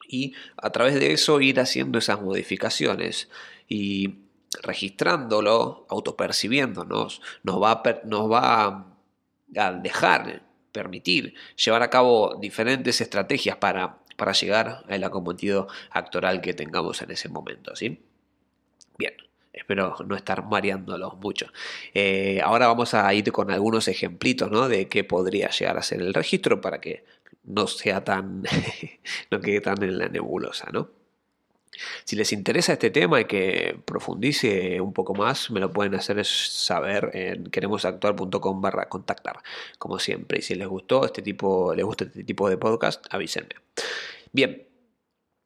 y 0.08 0.34
a 0.56 0.70
través 0.70 0.96
de 0.96 1.12
eso 1.12 1.40
ir 1.40 1.60
haciendo 1.60 1.98
esas 1.98 2.20
modificaciones. 2.20 3.28
Y 3.68 4.16
registrándolo, 4.62 5.86
autopercibiéndonos, 5.88 7.22
nos 7.44 7.62
va, 7.62 7.72
a, 7.72 8.00
nos 8.04 8.30
va 8.30 8.96
a 9.56 9.72
dejar, 9.74 10.42
permitir 10.72 11.34
llevar 11.54 11.82
a 11.82 11.90
cabo 11.90 12.36
diferentes 12.40 13.00
estrategias 13.00 13.56
para, 13.56 13.98
para 14.18 14.32
llegar 14.32 14.84
al 14.88 15.04
acometido 15.04 15.68
actoral 15.90 16.40
que 16.42 16.52
tengamos 16.52 17.00
en 17.00 17.12
ese 17.12 17.28
momento. 17.30 17.74
¿sí? 17.76 18.02
Bien. 18.98 19.14
Espero 19.52 19.96
no 20.06 20.14
estar 20.14 20.44
mareándolos 20.44 21.16
mucho. 21.16 21.46
Eh, 21.94 22.40
ahora 22.44 22.66
vamos 22.68 22.94
a 22.94 23.12
ir 23.14 23.32
con 23.32 23.50
algunos 23.50 23.88
ejemplitos 23.88 24.50
¿no? 24.50 24.68
de 24.68 24.88
qué 24.88 25.04
podría 25.04 25.50
llegar 25.50 25.78
a 25.78 25.82
ser 25.82 26.00
el 26.00 26.14
registro 26.14 26.60
para 26.60 26.80
que 26.80 27.04
no 27.44 27.66
sea 27.66 28.04
tan, 28.04 28.42
no 29.30 29.40
quede 29.40 29.60
tan 29.60 29.82
en 29.82 29.98
la 29.98 30.08
nebulosa, 30.08 30.68
¿no? 30.72 30.90
Si 32.04 32.16
les 32.16 32.32
interesa 32.32 32.72
este 32.72 32.90
tema 32.90 33.20
y 33.20 33.26
que 33.26 33.78
profundice 33.84 34.80
un 34.80 34.92
poco 34.92 35.14
más, 35.14 35.50
me 35.50 35.60
lo 35.60 35.72
pueden 35.72 35.94
hacer 35.94 36.24
saber 36.24 37.10
en 37.14 37.50
queremosactuar.com 37.50 38.60
barra 38.60 38.88
contactar, 38.88 39.38
como 39.78 39.98
siempre. 39.98 40.38
Y 40.38 40.42
si 40.42 40.54
les 40.54 40.66
gustó 40.66 41.04
este 41.04 41.22
tipo, 41.22 41.74
les 41.74 41.84
gusta 41.84 42.04
este 42.04 42.24
tipo 42.24 42.48
de 42.48 42.56
podcast, 42.56 43.06
avísenme. 43.10 43.54
Bien, 44.32 44.66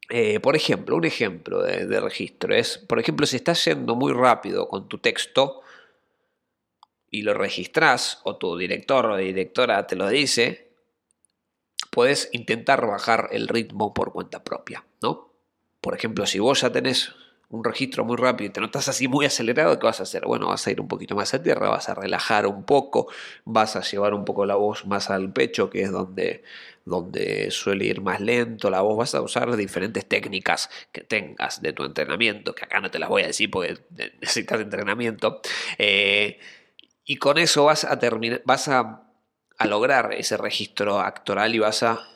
eh, 0.09 0.41
por 0.41 0.57
ejemplo, 0.57 0.97
un 0.97 1.05
ejemplo 1.05 1.63
de, 1.63 1.87
de, 1.87 2.01
registro 2.01 2.55
es, 2.55 2.79
por 2.79 2.99
ejemplo, 2.99 3.27
si 3.27 3.37
estás 3.37 3.65
yendo 3.65 3.95
muy 3.95 4.13
rápido 4.13 4.69
con 4.69 4.89
tu 4.89 4.99
texto 4.99 5.63
y 7.11 7.23
lo 7.23 7.35
registras, 7.35 8.21
o 8.25 8.37
tu 8.37 8.57
director 8.57 9.07
o 9.07 9.17
directora 9.17 9.87
te 9.87 9.97
lo 9.97 10.09
dice, 10.09 10.73
puedes 11.91 12.31
intentar 12.33 12.87
bajar 12.87 13.29
el 13.33 13.49
ritmo 13.49 13.93
por 13.93 14.13
cuenta 14.13 14.43
propia, 14.43 14.85
¿no? 15.03 15.32
Por 15.83 15.97
ejemplo, 15.97 16.25
si 16.27 16.39
vos 16.39 16.61
ya 16.61 16.71
tenés 16.71 17.13
un 17.51 17.65
registro 17.65 18.05
muy 18.05 18.17
rápido 18.17 18.49
y 18.49 18.53
te 18.53 18.61
notas 18.61 18.89
así 18.89 19.09
muy 19.09 19.27
acelerado, 19.27 19.79
¿qué 19.79 19.85
vas 19.85 19.99
a 19.99 20.05
hacer? 20.05 20.25
Bueno, 20.25 20.47
vas 20.47 20.65
a 20.67 20.71
ir 20.71 20.81
un 20.81 20.87
poquito 20.87 21.17
más 21.17 21.35
a 21.35 21.43
tierra, 21.43 21.69
vas 21.69 21.89
a 21.89 21.95
relajar 21.95 22.47
un 22.47 22.65
poco, 22.65 23.09
vas 23.45 23.75
a 23.75 23.83
llevar 23.83 24.15
un 24.15 24.25
poco 24.25 24.47
la 24.47 24.55
voz 24.55 24.87
más 24.87 25.11
al 25.11 25.33
pecho, 25.33 25.69
que 25.69 25.83
es 25.83 25.91
donde, 25.91 26.45
donde 26.85 27.51
suele 27.51 27.85
ir 27.87 28.01
más 28.01 28.21
lento 28.21 28.71
la 28.71 28.81
voz, 28.81 28.97
vas 28.97 29.15
a 29.17 29.21
usar 29.21 29.55
diferentes 29.57 30.07
técnicas 30.07 30.71
que 30.93 31.03
tengas 31.03 31.61
de 31.61 31.73
tu 31.73 31.85
entrenamiento, 31.85 32.55
que 32.55 32.65
acá 32.65 32.81
no 32.81 32.91
te 32.91 33.01
las 33.01 33.09
voy 33.09 33.23
a 33.23 33.27
decir 33.27 33.51
porque 33.51 33.77
necesitas 34.21 34.61
entrenamiento, 34.61 35.43
eh, 35.79 36.39
y 37.05 37.17
con 37.17 37.39
eso 37.39 37.65
vas 37.65 37.85
a 37.85 37.99
terminar, 37.99 38.41
vas 38.47 38.69
a, 38.69 39.03
a 39.59 39.67
lograr 39.67 40.15
ese 40.15 40.37
registro 40.37 41.01
actoral 41.01 41.55
y 41.55 41.59
vas 41.59 41.83
a 41.83 42.09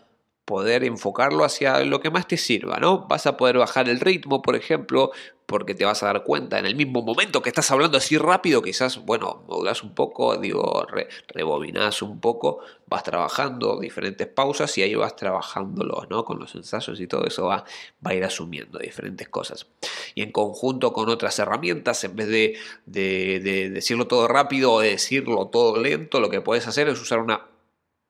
poder 0.47 0.85
enfocarlo 0.85 1.45
hacia 1.45 1.81
lo 1.85 2.00
que 2.00 2.11
más 2.11 2.26
te 2.29 2.37
sirva, 2.37 2.79
¿no? 2.79 3.07
Vas 3.09 3.26
a 3.26 3.37
poder 3.37 3.59
bajar 3.59 3.88
el 3.88 3.99
ritmo, 3.99 4.43
por 4.43 4.55
ejemplo, 4.55 5.11
porque 5.45 5.75
te 5.75 5.85
vas 5.85 6.05
a 6.05 6.07
dar 6.07 6.23
cuenta 6.23 6.59
en 6.59 6.67
el 6.67 6.76
mismo 6.76 7.03
momento 7.03 7.43
que 7.43 7.49
estás 7.49 7.71
hablando 7.73 7.99
así 7.99 8.17
rápido, 8.17 8.62
quizás, 8.62 9.05
bueno, 9.05 9.43
modulas 9.49 9.83
un 9.83 9.93
poco, 9.93 10.37
digo, 10.37 10.87
re, 10.88 11.09
rebobinás 11.29 12.00
un 12.00 12.21
poco, 12.21 12.61
vas 12.87 13.03
trabajando 13.03 13.81
diferentes 13.81 14.29
pausas 14.29 14.79
y 14.79 14.83
ahí 14.83 14.95
vas 14.95 15.17
trabajándolo, 15.17 16.07
¿no? 16.11 16.25
Con 16.25 16.38
los 16.38 16.55
ensayos 16.55 17.00
y 17.00 17.09
todo 17.09 17.26
eso 17.26 17.47
va, 17.47 17.65
va 18.05 18.12
a 18.12 18.15
ir 18.15 18.25
asumiendo 18.25 18.79
diferentes 18.79 19.29
cosas. 19.29 19.67
Y 20.15 20.23
en 20.23 20.31
conjunto 20.31 20.93
con 20.93 21.09
otras 21.09 21.37
herramientas, 21.41 22.05
en 22.05 22.15
vez 22.15 22.29
de, 22.29 22.57
de, 22.87 23.41
de 23.41 23.71
decirlo 23.71 24.07
todo 24.07 24.29
rápido 24.29 24.75
o 24.75 24.81
de 24.81 24.91
decirlo 24.91 25.49
todo 25.49 25.76
lento, 25.81 26.21
lo 26.21 26.31
que 26.31 26.41
puedes 26.41 26.69
hacer 26.69 26.88
es 26.88 27.00
usar 27.00 27.19
una 27.19 27.49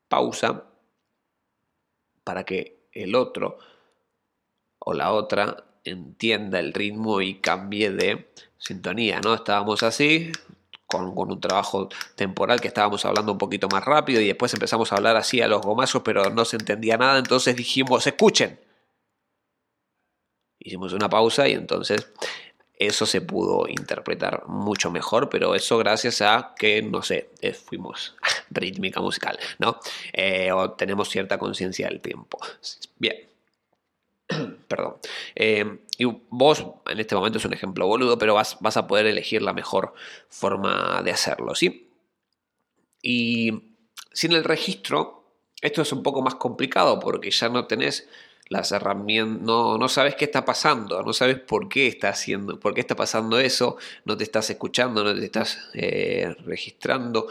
pausa 0.09 0.65
para 2.27 2.43
que 2.43 2.89
el 2.91 3.15
otro 3.15 3.59
o 4.81 4.95
la 4.95 5.13
otra 5.13 5.65
entienda 5.85 6.59
el 6.59 6.73
ritmo 6.75 7.21
y 7.21 7.41
cambie 7.41 7.93
de 7.93 8.33
sintonía, 8.59 9.21
¿no? 9.21 9.33
Estábamos 9.33 9.85
así, 9.85 10.33
con, 10.87 11.17
un 11.17 11.41
trabajo 11.41 11.89
temporal 12.17 12.61
que 12.61 12.67
estábamos 12.67 13.05
hablando 13.05 13.31
un 13.31 13.39
poquito 13.39 13.69
más 13.69 13.85
rápido 13.85 14.21
y 14.21 14.27
después 14.27 14.53
empezamos 14.55 14.91
a 14.91 14.97
hablar 14.97 15.15
así 15.15 15.41
a 15.41 15.47
los 15.47 15.63
gomazos, 15.63 16.03
pero 16.03 16.29
no 16.31 16.45
se 16.45 16.57
entendía 16.57 16.97
nada, 16.97 17.21
entonces 17.21 17.55
dijimos, 17.55 18.05
escuchen. 18.09 18.59
Hicimos 20.59 20.93
una 20.95 21.09
pausa 21.09 21.47
y 21.47 21.53
entonces 21.53 22.13
eso 22.75 23.07
se 23.07 23.21
pudo 23.21 23.69
interpretar 23.69 24.49
mucho 24.49 24.91
mejor, 24.91 25.29
pero 25.29 25.55
eso 25.55 25.79
gracias 25.79 26.23
a 26.23 26.55
que, 26.59 26.83
no 26.83 27.03
sé, 27.03 27.31
eh, 27.41 27.53
fuimos 27.53 28.17
rítmica 28.51 29.01
musical, 29.01 29.39
¿no? 29.59 29.79
Eh, 30.13 30.53
o 30.53 30.73
tenemos 30.73 31.09
cierta 31.09 31.39
conciencia 31.39 31.89
del 31.89 32.01
tiempo. 32.01 32.39
Bien. 32.99 33.17
Perdón. 34.69 34.97
Eh, 35.35 35.79
y 35.99 36.05
vos, 36.05 36.67
en 36.87 37.01
este 37.01 37.15
momento 37.15 37.39
es 37.39 37.45
un 37.45 37.53
ejemplo 37.53 37.87
boludo, 37.87 38.19
pero 38.19 38.35
vas, 38.35 38.57
vas 38.61 38.77
a 38.77 38.87
poder 38.87 39.07
elegir 39.07 39.43
la 39.43 39.53
mejor 39.53 39.95
forma 40.29 41.03
de 41.03 41.13
hacerlo, 41.13 41.55
¿sí? 41.55 41.91
Y 43.03 43.77
sin 44.13 44.33
el 44.33 44.45
registro, 44.45 45.25
esto 45.61 45.83
es 45.83 45.93
un 45.93 46.03
poco 46.03 46.23
más 46.23 46.35
complicado 46.35 46.99
porque 46.99 47.31
ya 47.31 47.49
no 47.49 47.67
tenés 47.67 48.09
las 48.49 48.71
herramientas, 48.73 49.43
no, 49.43 49.77
no 49.77 49.89
sabes 49.89 50.15
qué 50.15 50.25
está 50.25 50.45
pasando, 50.45 51.03
no 51.03 51.13
sabes 51.13 51.39
por 51.41 51.69
qué 51.69 51.89
está 51.89 52.11
haciendo, 52.11 52.61
por 52.61 52.75
qué 52.75 52.81
está 52.81 52.95
pasando 52.95 53.39
eso, 53.39 53.77
no 54.05 54.17
te 54.17 54.25
estás 54.25 54.49
escuchando, 54.51 55.03
no 55.03 55.15
te 55.15 55.25
estás 55.25 55.59
eh, 55.75 56.35
registrando, 56.45 57.27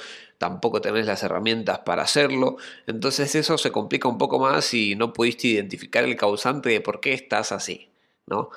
tampoco 0.46 0.80
tenés 0.80 1.08
las 1.08 1.24
herramientas 1.24 1.80
para 1.80 2.04
hacerlo, 2.04 2.58
entonces 2.86 3.34
eso 3.34 3.58
se 3.58 3.72
complica 3.72 4.08
un 4.08 4.20
poco 4.20 4.38
más 4.38 4.74
y 4.76 4.96
no 4.96 5.12
pudiste 5.12 5.48
identificar 5.48 6.04
el 6.04 6.16
causante 6.16 6.70
de 6.70 6.82
por 6.82 7.00
qué 7.00 7.14
estás 7.14 7.52
así, 7.52 7.90
¿no? 8.28 8.52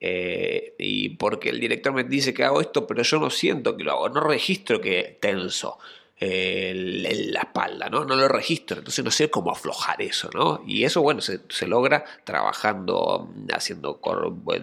Eh, 0.00 0.74
y 0.78 1.10
porque 1.10 1.50
el 1.50 1.60
director 1.60 1.92
me 1.92 2.02
dice 2.02 2.34
que 2.34 2.42
hago 2.44 2.60
esto, 2.60 2.86
pero 2.88 3.02
yo 3.02 3.20
no 3.20 3.30
siento 3.30 3.76
que 3.76 3.84
lo 3.84 3.92
hago, 3.92 4.08
no 4.08 4.20
registro 4.20 4.80
que 4.80 5.16
tenso 5.20 5.78
la 6.20 7.40
espalda, 7.40 7.88
¿no? 7.88 8.04
No 8.04 8.16
lo 8.16 8.26
registro, 8.26 8.78
entonces 8.78 9.04
no 9.04 9.10
sé 9.12 9.30
cómo 9.30 9.52
aflojar 9.52 10.02
eso, 10.02 10.28
¿no? 10.34 10.62
Y 10.66 10.82
eso, 10.84 11.00
bueno, 11.00 11.20
se, 11.20 11.66
logra 11.68 12.04
trabajando, 12.24 13.30
haciendo 13.52 14.00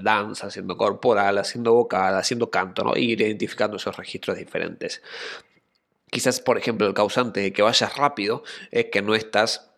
danza, 0.02 0.48
haciendo 0.48 0.76
corporal, 0.76 1.38
haciendo 1.38 1.74
vocal, 1.74 2.16
haciendo 2.16 2.50
canto, 2.50 2.84
¿no? 2.84 2.98
Ir 2.98 3.22
identificando 3.22 3.78
esos 3.78 3.96
registros 3.96 4.38
diferentes. 4.38 5.02
Quizás, 6.16 6.40
por 6.40 6.58
ejemplo, 6.58 6.88
el 6.88 6.94
causante 6.94 7.42
de 7.42 7.52
que 7.52 7.62
vayas 7.62 7.98
rápido 7.98 8.42
es 8.72 8.86
que 8.86 9.02
no 9.02 9.16
estás 9.16 9.70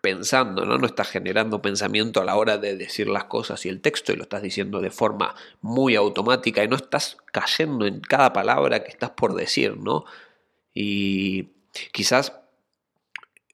pensando, 0.00 0.64
¿no? 0.64 0.78
No 0.78 0.86
estás 0.86 1.10
generando 1.10 1.60
pensamiento 1.60 2.22
a 2.22 2.24
la 2.24 2.36
hora 2.36 2.56
de 2.56 2.74
decir 2.74 3.06
las 3.06 3.24
cosas 3.24 3.66
y 3.66 3.68
el 3.68 3.82
texto 3.82 4.10
y 4.10 4.16
lo 4.16 4.22
estás 4.22 4.40
diciendo 4.40 4.80
de 4.80 4.90
forma 4.90 5.34
muy 5.60 5.94
automática 5.94 6.64
y 6.64 6.68
no 6.68 6.76
estás 6.76 7.18
cayendo 7.32 7.86
en 7.86 8.00
cada 8.00 8.32
palabra 8.32 8.82
que 8.82 8.90
estás 8.90 9.10
por 9.10 9.34
decir, 9.34 9.76
¿no? 9.76 10.06
Y 10.72 11.50
quizás 11.92 12.32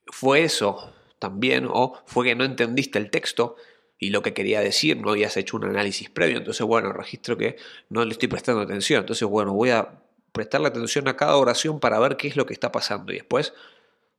fue 0.06 0.44
eso 0.44 0.94
también, 1.18 1.66
o 1.68 2.00
fue 2.06 2.26
que 2.26 2.36
no 2.36 2.44
entendiste 2.44 3.00
el 3.00 3.10
texto 3.10 3.56
y 3.98 4.10
lo 4.10 4.22
que 4.22 4.34
quería 4.34 4.60
decir, 4.60 4.98
no 4.98 5.10
habías 5.10 5.36
hecho 5.36 5.56
un 5.56 5.64
análisis 5.64 6.10
previo, 6.10 6.38
entonces 6.38 6.64
bueno, 6.64 6.92
registro 6.92 7.36
que 7.36 7.56
no 7.88 8.04
le 8.04 8.12
estoy 8.12 8.28
prestando 8.28 8.60
atención, 8.60 9.00
entonces 9.00 9.26
bueno, 9.26 9.52
voy 9.52 9.70
a 9.70 10.03
prestarle 10.34 10.66
atención 10.66 11.06
a 11.06 11.16
cada 11.16 11.36
oración 11.36 11.78
para 11.78 12.00
ver 12.00 12.16
qué 12.16 12.26
es 12.26 12.36
lo 12.36 12.44
que 12.44 12.52
está 12.52 12.72
pasando 12.72 13.12
y 13.12 13.16
después 13.16 13.54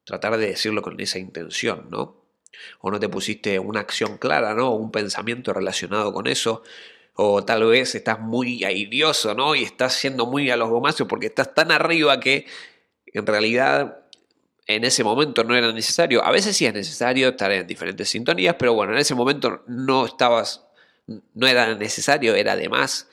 tratar 0.05 0.37
de 0.37 0.47
decirlo 0.47 0.81
con 0.81 0.97
esa 1.01 1.19
intención, 1.19 1.89
¿no? 1.91 2.23
O 2.79 2.89
no 2.89 3.01
te 3.01 3.09
pusiste 3.09 3.59
una 3.59 3.81
acción 3.81 4.17
clara, 4.17 4.53
¿no? 4.53 4.71
Un 4.71 4.91
pensamiento 4.91 5.51
relacionado 5.51 6.13
con 6.13 6.27
eso, 6.27 6.63
o 7.15 7.43
tal 7.43 7.65
vez 7.65 7.95
estás 7.95 8.21
muy 8.21 8.63
airioso, 8.63 9.35
¿no? 9.35 9.55
Y 9.55 9.63
estás 9.63 9.93
siendo 9.93 10.25
muy 10.25 10.49
a 10.49 10.55
los 10.55 10.69
gomazos 10.69 11.05
porque 11.05 11.25
estás 11.25 11.53
tan 11.53 11.69
arriba 11.69 12.21
que 12.21 12.45
en 13.07 13.25
realidad 13.25 13.99
en 14.67 14.85
ese 14.85 15.03
momento 15.03 15.43
no 15.43 15.53
era 15.53 15.73
necesario. 15.73 16.23
A 16.23 16.31
veces 16.31 16.55
sí 16.55 16.65
es 16.65 16.73
necesario 16.73 17.29
estar 17.29 17.51
en 17.51 17.67
diferentes 17.67 18.07
sintonías, 18.07 18.55
pero 18.57 18.73
bueno, 18.73 18.93
en 18.93 18.99
ese 18.99 19.15
momento 19.15 19.63
no 19.67 20.05
estabas, 20.05 20.65
no 21.33 21.45
era 21.45 21.75
necesario, 21.75 22.35
era 22.35 22.55
de 22.55 22.69
más 22.69 23.09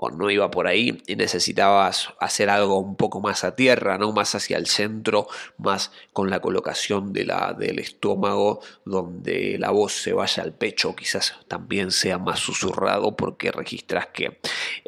o 0.00 0.10
no 0.10 0.30
iba 0.30 0.48
por 0.48 0.68
ahí 0.68 1.02
y 1.08 1.16
necesitabas 1.16 2.10
hacer 2.20 2.50
algo 2.50 2.78
un 2.78 2.94
poco 2.94 3.20
más 3.20 3.42
a 3.42 3.56
tierra, 3.56 3.98
¿no? 3.98 4.12
más 4.12 4.32
hacia 4.36 4.56
el 4.56 4.68
centro, 4.68 5.26
más 5.56 5.90
con 6.12 6.30
la 6.30 6.38
colocación 6.38 7.12
de 7.12 7.24
la, 7.24 7.52
del 7.52 7.80
estómago, 7.80 8.60
donde 8.84 9.56
la 9.58 9.70
voz 9.70 9.94
se 9.94 10.12
vaya 10.12 10.44
al 10.44 10.52
pecho, 10.52 10.94
quizás 10.94 11.34
también 11.48 11.90
sea 11.90 12.18
más 12.18 12.38
susurrado 12.38 13.16
porque 13.16 13.50
registras 13.50 14.06
que 14.06 14.38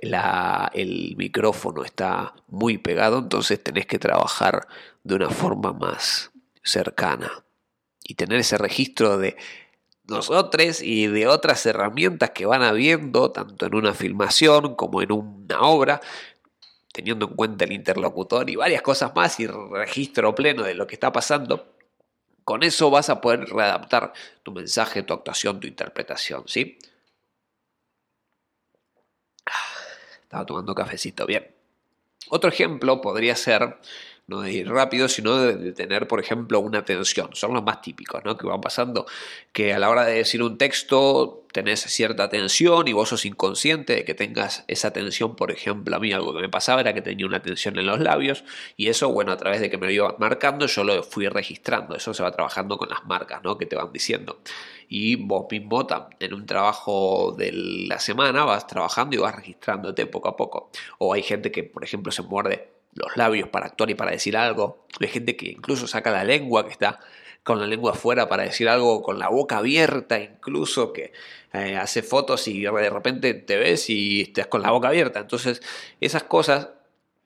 la, 0.00 0.70
el 0.74 1.16
micrófono 1.16 1.82
está 1.82 2.34
muy 2.46 2.78
pegado, 2.78 3.18
entonces 3.18 3.60
tenés 3.60 3.86
que 3.86 3.98
trabajar 3.98 4.68
de 5.02 5.16
una 5.16 5.30
forma 5.30 5.72
más 5.72 6.30
cercana 6.62 7.44
y 8.04 8.14
tener 8.14 8.38
ese 8.38 8.58
registro 8.58 9.18
de 9.18 9.36
nosotros 10.10 10.82
y 10.82 11.06
de 11.06 11.26
otras 11.26 11.64
herramientas 11.64 12.30
que 12.30 12.46
van 12.46 12.62
habiendo, 12.62 13.30
tanto 13.32 13.66
en 13.66 13.74
una 13.74 13.94
filmación 13.94 14.74
como 14.74 15.00
en 15.00 15.12
una 15.12 15.60
obra, 15.62 16.00
teniendo 16.92 17.26
en 17.28 17.34
cuenta 17.34 17.64
el 17.64 17.72
interlocutor 17.72 18.50
y 18.50 18.56
varias 18.56 18.82
cosas 18.82 19.14
más 19.14 19.40
y 19.40 19.46
registro 19.46 20.34
pleno 20.34 20.64
de 20.64 20.74
lo 20.74 20.86
que 20.86 20.94
está 20.94 21.12
pasando. 21.12 21.76
Con 22.44 22.62
eso 22.62 22.90
vas 22.90 23.08
a 23.10 23.20
poder 23.20 23.46
readaptar 23.46 24.12
tu 24.42 24.52
mensaje, 24.52 25.02
tu 25.02 25.14
actuación, 25.14 25.60
tu 25.60 25.66
interpretación, 25.66 26.44
¿sí? 26.46 26.78
Estaba 30.22 30.46
tomando 30.46 30.74
cafecito, 30.74 31.26
bien. 31.26 31.54
Otro 32.28 32.50
ejemplo 32.50 33.00
podría 33.00 33.34
ser 33.34 33.78
no 34.30 34.42
de 34.42 34.52
ir 34.52 34.68
rápido, 34.68 35.08
sino 35.08 35.36
de, 35.36 35.72
tener, 35.72 36.06
por 36.06 36.20
ejemplo, 36.20 36.60
una 36.60 36.78
atención. 36.78 37.30
Son 37.34 37.52
los 37.52 37.64
más 37.64 37.82
típicos, 37.82 38.24
¿no? 38.24 38.36
Que 38.36 38.46
van 38.46 38.60
pasando, 38.60 39.04
que 39.52 39.74
a 39.74 39.78
la 39.80 39.90
hora 39.90 40.04
de 40.04 40.14
decir 40.14 40.42
un 40.42 40.56
texto 40.56 41.44
tenés 41.52 41.80
cierta 41.80 42.22
atención 42.22 42.86
y 42.86 42.92
vos 42.92 43.08
sos 43.08 43.26
inconsciente 43.26 43.92
de 43.96 44.04
que 44.04 44.14
tengas 44.14 44.64
esa 44.68 44.88
atención, 44.88 45.34
por 45.34 45.50
ejemplo, 45.50 45.96
a 45.96 45.98
mí 45.98 46.12
algo 46.12 46.32
que 46.32 46.42
me 46.42 46.48
pasaba 46.48 46.80
era 46.80 46.94
que 46.94 47.02
tenía 47.02 47.26
una 47.26 47.42
tensión 47.42 47.76
en 47.76 47.86
los 47.86 47.98
labios 47.98 48.44
y 48.76 48.86
eso, 48.86 49.10
bueno, 49.10 49.32
a 49.32 49.36
través 49.36 49.60
de 49.60 49.68
que 49.68 49.76
me 49.76 49.86
lo 49.86 49.92
iba 49.92 50.14
marcando, 50.20 50.66
yo 50.66 50.84
lo 50.84 51.02
fui 51.02 51.26
registrando. 51.26 51.96
Eso 51.96 52.14
se 52.14 52.22
va 52.22 52.30
trabajando 52.30 52.78
con 52.78 52.88
las 52.88 53.04
marcas, 53.06 53.42
¿no? 53.42 53.58
Que 53.58 53.66
te 53.66 53.74
van 53.74 53.92
diciendo. 53.92 54.40
Y 54.88 55.16
vos 55.16 55.46
mismo 55.50 55.86
en 56.20 56.34
un 56.34 56.46
trabajo 56.46 57.34
de 57.36 57.50
la 57.52 57.98
semana 57.98 58.44
vas 58.44 58.68
trabajando 58.68 59.16
y 59.16 59.18
vas 59.18 59.34
registrándote 59.34 60.06
poco 60.06 60.28
a 60.28 60.36
poco. 60.36 60.70
O 60.98 61.14
hay 61.14 61.22
gente 61.22 61.50
que, 61.50 61.64
por 61.64 61.82
ejemplo, 61.82 62.12
se 62.12 62.22
muerde 62.22 62.79
los 62.94 63.16
labios 63.16 63.48
para 63.48 63.66
actuar 63.66 63.90
y 63.90 63.94
para 63.94 64.10
decir 64.10 64.36
algo. 64.36 64.86
Hay 65.00 65.08
gente 65.08 65.36
que 65.36 65.48
incluso 65.50 65.86
saca 65.86 66.10
la 66.10 66.24
lengua, 66.24 66.64
que 66.64 66.72
está 66.72 67.00
con 67.42 67.58
la 67.58 67.66
lengua 67.66 67.92
afuera 67.92 68.28
para 68.28 68.42
decir 68.42 68.68
algo, 68.68 69.02
con 69.02 69.18
la 69.18 69.28
boca 69.28 69.58
abierta 69.58 70.20
incluso, 70.20 70.92
que 70.92 71.12
eh, 71.52 71.76
hace 71.76 72.02
fotos 72.02 72.46
y 72.48 72.60
de 72.62 72.90
repente 72.90 73.34
te 73.34 73.56
ves 73.56 73.88
y 73.90 74.22
estás 74.22 74.46
con 74.46 74.62
la 74.62 74.70
boca 74.70 74.88
abierta. 74.88 75.20
Entonces, 75.20 75.62
esas 76.00 76.24
cosas 76.24 76.68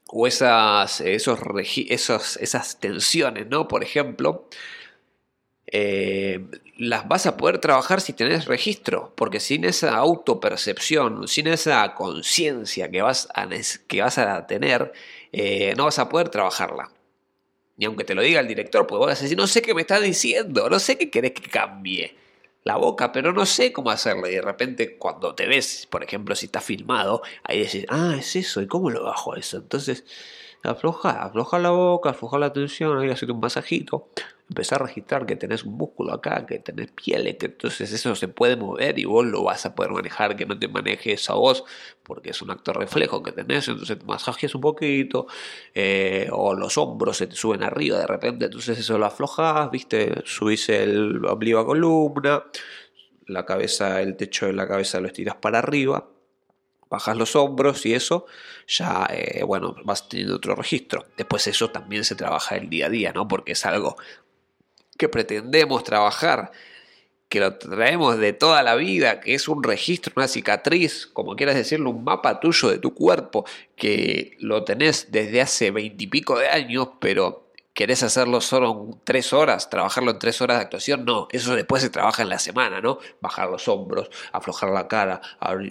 o 0.06 0.26
esas, 0.26 1.00
esos, 1.00 1.40
esos, 1.88 2.36
esas 2.36 2.78
tensiones, 2.78 3.48
¿no? 3.48 3.66
Por 3.68 3.82
ejemplo, 3.82 4.48
eh, 5.66 6.46
las 6.76 7.08
vas 7.08 7.26
a 7.26 7.36
poder 7.36 7.58
trabajar 7.58 8.00
si 8.00 8.12
tenés 8.12 8.46
registro, 8.46 9.12
porque 9.16 9.40
sin 9.40 9.64
esa 9.64 9.96
autopercepción, 9.96 11.26
sin 11.26 11.48
esa 11.48 11.94
conciencia 11.94 12.90
que, 12.90 13.02
que 13.88 14.02
vas 14.02 14.18
a 14.18 14.46
tener, 14.46 14.92
eh, 15.36 15.74
no 15.76 15.84
vas 15.84 15.98
a 15.98 16.08
poder 16.08 16.28
trabajarla. 16.28 16.90
Ni 17.76 17.86
aunque 17.86 18.04
te 18.04 18.14
lo 18.14 18.22
diga 18.22 18.40
el 18.40 18.46
director, 18.46 18.86
pues 18.86 19.00
vas 19.00 19.18
a 19.18 19.22
decir, 19.22 19.36
no 19.36 19.48
sé 19.48 19.62
qué 19.62 19.74
me 19.74 19.80
está 19.80 19.98
diciendo, 19.98 20.70
no 20.70 20.78
sé 20.78 20.96
qué 20.96 21.10
querés 21.10 21.32
que 21.32 21.50
cambie 21.50 22.16
la 22.62 22.76
boca, 22.76 23.10
pero 23.10 23.32
no 23.32 23.44
sé 23.44 23.72
cómo 23.72 23.90
hacerlo. 23.90 24.28
Y 24.28 24.34
de 24.34 24.42
repente 24.42 24.96
cuando 24.96 25.34
te 25.34 25.46
ves, 25.46 25.88
por 25.90 26.04
ejemplo, 26.04 26.36
si 26.36 26.46
está 26.46 26.60
filmado, 26.60 27.22
ahí 27.42 27.60
dices, 27.60 27.84
ah, 27.88 28.14
es 28.16 28.36
eso, 28.36 28.62
¿y 28.62 28.68
cómo 28.68 28.90
lo 28.90 29.04
bajo 29.04 29.34
eso? 29.34 29.56
Entonces, 29.56 30.04
afloja, 30.62 31.24
afloja 31.24 31.58
la 31.58 31.70
boca, 31.70 32.10
afloja 32.10 32.38
la 32.38 32.52
tensión, 32.52 32.98
ahí 32.98 33.10
hacer 33.10 33.32
un 33.32 33.40
masajito 33.40 34.08
empezar 34.48 34.82
a 34.82 34.86
registrar 34.86 35.24
que 35.24 35.36
tenés 35.36 35.64
un 35.64 35.74
músculo 35.74 36.12
acá, 36.12 36.44
que 36.46 36.58
tenés 36.58 36.90
piel, 36.90 37.36
que 37.38 37.46
entonces 37.46 37.90
eso 37.92 38.14
se 38.14 38.28
puede 38.28 38.56
mover 38.56 38.98
y 38.98 39.04
vos 39.04 39.24
lo 39.24 39.42
vas 39.42 39.64
a 39.64 39.74
poder 39.74 39.92
manejar, 39.92 40.36
que 40.36 40.44
no 40.44 40.58
te 40.58 40.68
manejes 40.68 41.28
a 41.30 41.34
vos, 41.34 41.64
porque 42.02 42.30
es 42.30 42.42
un 42.42 42.50
acto 42.50 42.72
reflejo 42.72 43.22
que 43.22 43.32
tenés, 43.32 43.68
entonces 43.68 43.98
te 43.98 44.04
masajes 44.04 44.54
un 44.54 44.60
poquito, 44.60 45.26
eh, 45.74 46.28
o 46.30 46.54
los 46.54 46.76
hombros 46.76 47.16
se 47.16 47.26
te 47.26 47.36
suben 47.36 47.62
arriba 47.62 47.98
de 47.98 48.06
repente, 48.06 48.44
entonces 48.46 48.78
eso 48.78 48.98
lo 48.98 49.06
aflojas, 49.06 49.70
viste, 49.70 50.22
subís 50.24 50.68
el 50.68 51.24
ombligo 51.24 51.60
a 51.60 51.66
columna, 51.66 52.44
la 53.26 53.46
cabeza, 53.46 54.02
el 54.02 54.16
techo 54.16 54.46
de 54.46 54.52
la 54.52 54.68
cabeza 54.68 55.00
lo 55.00 55.06
estiras 55.06 55.36
para 55.36 55.58
arriba, 55.60 56.08
bajas 56.90 57.16
los 57.16 57.34
hombros 57.34 57.84
y 57.86 57.94
eso, 57.94 58.26
ya, 58.68 59.08
eh, 59.10 59.42
bueno, 59.42 59.74
vas 59.84 60.08
teniendo 60.08 60.36
otro 60.36 60.54
registro. 60.54 61.06
Después 61.16 61.46
eso 61.48 61.70
también 61.70 62.04
se 62.04 62.14
trabaja 62.14 62.56
el 62.56 62.68
día 62.70 62.86
a 62.86 62.88
día, 62.88 63.12
¿no? 63.12 63.26
Porque 63.26 63.52
es 63.52 63.66
algo 63.66 63.96
que 65.04 65.08
pretendemos 65.10 65.84
trabajar, 65.84 66.50
que 67.28 67.38
lo 67.38 67.58
traemos 67.58 68.16
de 68.16 68.32
toda 68.32 68.62
la 68.62 68.74
vida, 68.74 69.20
que 69.20 69.34
es 69.34 69.48
un 69.48 69.62
registro, 69.62 70.14
una 70.16 70.28
cicatriz, 70.28 71.06
como 71.06 71.36
quieras 71.36 71.56
decirlo, 71.56 71.90
un 71.90 72.04
mapa 72.04 72.40
tuyo 72.40 72.70
de 72.70 72.78
tu 72.78 72.94
cuerpo, 72.94 73.44
que 73.76 74.36
lo 74.38 74.64
tenés 74.64 75.12
desde 75.12 75.42
hace 75.42 75.70
veintipico 75.70 76.38
de 76.38 76.48
años, 76.48 76.88
pero 77.00 77.50
querés 77.74 78.02
hacerlo 78.02 78.40
solo 78.40 78.70
en 78.70 79.00
tres 79.04 79.34
horas, 79.34 79.68
trabajarlo 79.68 80.12
en 80.12 80.18
tres 80.18 80.40
horas 80.40 80.56
de 80.56 80.64
actuación, 80.64 81.04
no, 81.04 81.28
eso 81.30 81.54
después 81.54 81.82
se 81.82 81.90
trabaja 81.90 82.22
en 82.22 82.30
la 82.30 82.38
semana, 82.38 82.80
¿no? 82.80 82.98
Bajar 83.20 83.50
los 83.50 83.68
hombros, 83.68 84.08
aflojar 84.32 84.70
la 84.70 84.88
cara, 84.88 85.20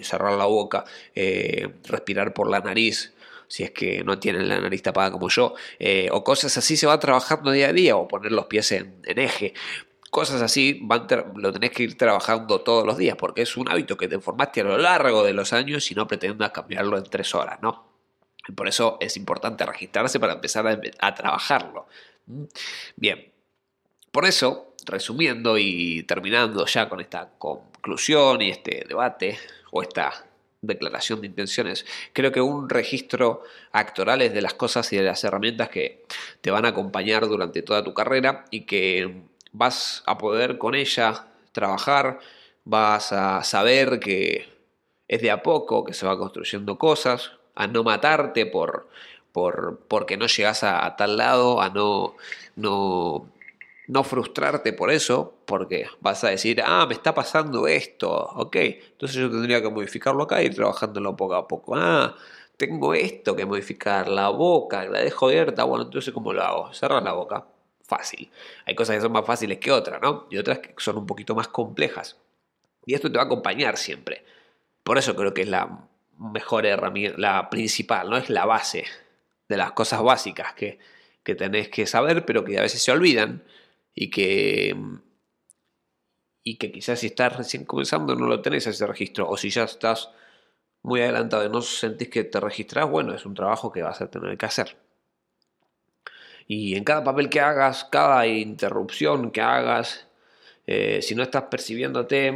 cerrar 0.02 0.34
la 0.34 0.44
boca, 0.44 0.84
eh, 1.16 1.74
respirar 1.88 2.34
por 2.34 2.48
la 2.48 2.60
nariz, 2.60 3.14
si 3.48 3.64
es 3.64 3.70
que 3.70 4.04
no 4.04 4.18
tienen 4.18 4.48
la 4.48 4.60
nariz 4.60 4.82
tapada 4.82 5.10
como 5.10 5.28
yo, 5.28 5.54
eh, 5.78 6.08
o 6.12 6.24
cosas 6.24 6.56
así 6.56 6.76
se 6.76 6.86
va 6.86 6.98
trabajando 6.98 7.50
día 7.50 7.68
a 7.68 7.72
día, 7.72 7.96
o 7.96 8.08
poner 8.08 8.32
los 8.32 8.46
pies 8.46 8.72
en, 8.72 9.02
eje. 9.04 9.54
Cosas 10.10 10.42
así 10.42 10.80
lo 11.36 11.52
tenés 11.52 11.72
que 11.72 11.82
ir 11.82 11.98
trabajando 11.98 12.60
todos 12.60 12.86
los 12.86 12.96
días, 12.96 13.16
porque 13.16 13.42
es 13.42 13.56
un 13.56 13.68
hábito 13.68 13.96
que 13.96 14.06
te 14.06 14.20
formaste 14.20 14.60
a 14.60 14.64
lo 14.64 14.78
largo 14.78 15.24
de 15.24 15.32
los 15.32 15.52
años 15.52 15.90
y 15.90 15.94
no 15.94 16.06
pretendas 16.06 16.50
cambiarlo 16.52 16.96
en 16.98 17.04
tres 17.04 17.34
horas, 17.34 17.58
¿no? 17.62 17.94
Por 18.54 18.68
eso 18.68 18.98
es 19.00 19.16
importante 19.16 19.64
registrarse 19.64 20.20
para 20.20 20.34
empezar 20.34 20.80
a, 21.00 21.14
trabajarlo. 21.14 21.86
¿Mm? 22.26 22.44
Bien, 22.96 23.32
por 24.12 24.26
eso, 24.26 24.74
resumiendo 24.86 25.58
y 25.58 26.04
terminando 26.04 26.66
ya 26.66 26.88
con 26.88 27.00
esta 27.00 27.30
conclusión 27.38 28.42
y 28.42 28.50
este 28.50 28.84
debate 28.86 29.38
o 29.72 29.82
esta 29.82 30.12
declaración 30.66 31.20
de 31.20 31.26
intenciones, 31.28 31.86
creo 32.12 32.32
que 32.32 32.40
un 32.40 32.68
registro 32.68 33.42
actoral 33.72 34.22
es 34.22 34.32
de 34.34 34.42
las 34.42 34.54
cosas 34.54 34.92
y 34.92 34.96
de 34.96 35.02
las 35.02 35.22
herramientas 35.24 35.68
que 35.68 36.04
te 36.40 36.50
van 36.50 36.64
a 36.64 36.68
acompañar 36.68 37.26
durante 37.28 37.62
toda 37.62 37.84
tu 37.84 37.94
carrera 37.94 38.44
y 38.50 38.62
que 38.62 39.22
vas 39.52 40.02
a 40.06 40.18
poder 40.18 40.58
con 40.58 40.74
ella 40.74 41.26
trabajar, 41.52 42.18
vas 42.64 43.12
a 43.12 43.42
saber 43.44 44.00
que 44.00 44.48
es 45.08 45.22
de 45.22 45.30
a 45.30 45.42
poco 45.42 45.84
que 45.84 45.94
se 45.94 46.06
va 46.06 46.18
construyendo 46.18 46.78
cosas, 46.78 47.32
a 47.54 47.66
no 47.66 47.84
matarte 47.84 48.46
por, 48.46 48.88
por 49.32 49.80
porque 49.88 50.16
no 50.16 50.26
llegas 50.26 50.64
a, 50.64 50.96
tal 50.96 51.16
lado, 51.16 51.60
a 51.60 51.68
no, 51.68 52.16
no, 52.56 53.28
no 53.86 54.02
frustrarte 54.02 54.72
por 54.72 54.90
eso, 54.90 55.34
porque 55.44 55.86
vas 56.00 56.24
a 56.24 56.30
decir, 56.30 56.62
ah, 56.64 56.86
me 56.86 56.94
está 56.94 57.14
pasando 57.14 57.66
esto, 57.66 58.10
ok, 58.12 58.56
entonces 58.56 59.16
yo 59.16 59.30
tendría 59.30 59.60
que 59.60 59.68
modificarlo 59.68 60.22
acá 60.22 60.42
y 60.42 60.46
ir 60.46 60.54
trabajándolo 60.54 61.16
poco 61.16 61.34
a 61.34 61.46
poco. 61.46 61.74
Ah, 61.76 62.14
tengo 62.56 62.94
esto 62.94 63.36
que 63.36 63.44
modificar, 63.44 64.08
la 64.08 64.28
boca, 64.30 64.84
la 64.86 65.00
dejo 65.00 65.26
abierta, 65.26 65.64
bueno, 65.64 65.84
entonces 65.84 66.14
¿cómo 66.14 66.32
lo 66.32 66.42
hago? 66.42 66.72
Cerrar 66.72 67.02
la 67.02 67.12
boca, 67.12 67.46
fácil. 67.82 68.30
Hay 68.64 68.74
cosas 68.74 68.96
que 68.96 69.02
son 69.02 69.12
más 69.12 69.26
fáciles 69.26 69.58
que 69.58 69.70
otras, 69.70 70.00
¿no? 70.00 70.26
Y 70.30 70.38
otras 70.38 70.60
que 70.60 70.72
son 70.78 70.98
un 70.98 71.06
poquito 71.06 71.34
más 71.34 71.48
complejas. 71.48 72.16
Y 72.86 72.94
esto 72.94 73.10
te 73.10 73.16
va 73.16 73.24
a 73.24 73.26
acompañar 73.26 73.76
siempre. 73.76 74.24
Por 74.82 74.98
eso 74.98 75.14
creo 75.16 75.34
que 75.34 75.42
es 75.42 75.48
la 75.48 75.88
mejor 76.18 76.64
herramienta, 76.66 77.18
la 77.18 77.50
principal, 77.50 78.08
¿no? 78.08 78.16
Es 78.16 78.30
la 78.30 78.46
base 78.46 78.84
de 79.48 79.56
las 79.56 79.72
cosas 79.72 80.02
básicas 80.02 80.54
que, 80.54 80.78
que 81.22 81.34
tenés 81.34 81.68
que 81.68 81.86
saber, 81.86 82.24
pero 82.24 82.44
que 82.44 82.58
a 82.58 82.62
veces 82.62 82.82
se 82.82 82.92
olvidan 82.92 83.42
y 83.94 84.10
que, 84.10 84.76
y 86.42 86.56
que 86.56 86.72
quizás 86.72 87.00
si 87.00 87.06
estás 87.06 87.36
recién 87.36 87.64
comenzando 87.64 88.14
no 88.14 88.26
lo 88.26 88.42
tenés 88.42 88.66
ese 88.66 88.86
registro, 88.86 89.28
o 89.28 89.36
si 89.36 89.50
ya 89.50 89.64
estás 89.64 90.10
muy 90.82 91.00
adelantado 91.00 91.46
y 91.46 91.48
no 91.48 91.62
sentís 91.62 92.08
que 92.10 92.24
te 92.24 92.40
registras, 92.40 92.88
bueno, 92.88 93.14
es 93.14 93.24
un 93.24 93.34
trabajo 93.34 93.72
que 93.72 93.82
vas 93.82 94.00
a 94.00 94.10
tener 94.10 94.36
que 94.36 94.46
hacer. 94.46 94.76
Y 96.46 96.76
en 96.76 96.84
cada 96.84 97.02
papel 97.02 97.30
que 97.30 97.40
hagas, 97.40 97.84
cada 97.84 98.26
interrupción 98.26 99.30
que 99.30 99.40
hagas, 99.40 100.06
eh, 100.66 101.00
si 101.02 101.14
no 101.14 101.22
estás 101.22 101.44
percibiéndote 101.44 102.26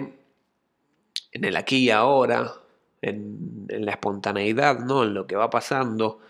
en 1.33 1.45
el 1.45 1.57
aquí 1.57 1.79
y 1.85 1.91
ahora, 1.91 2.55
en, 3.03 3.67
la 3.69 3.93
espontaneidad, 3.93 4.81
¿no? 4.81 5.05
En 5.05 5.15
lo 5.15 5.27
que 5.27 5.37
va 5.37 5.51
pasando. 5.51 6.21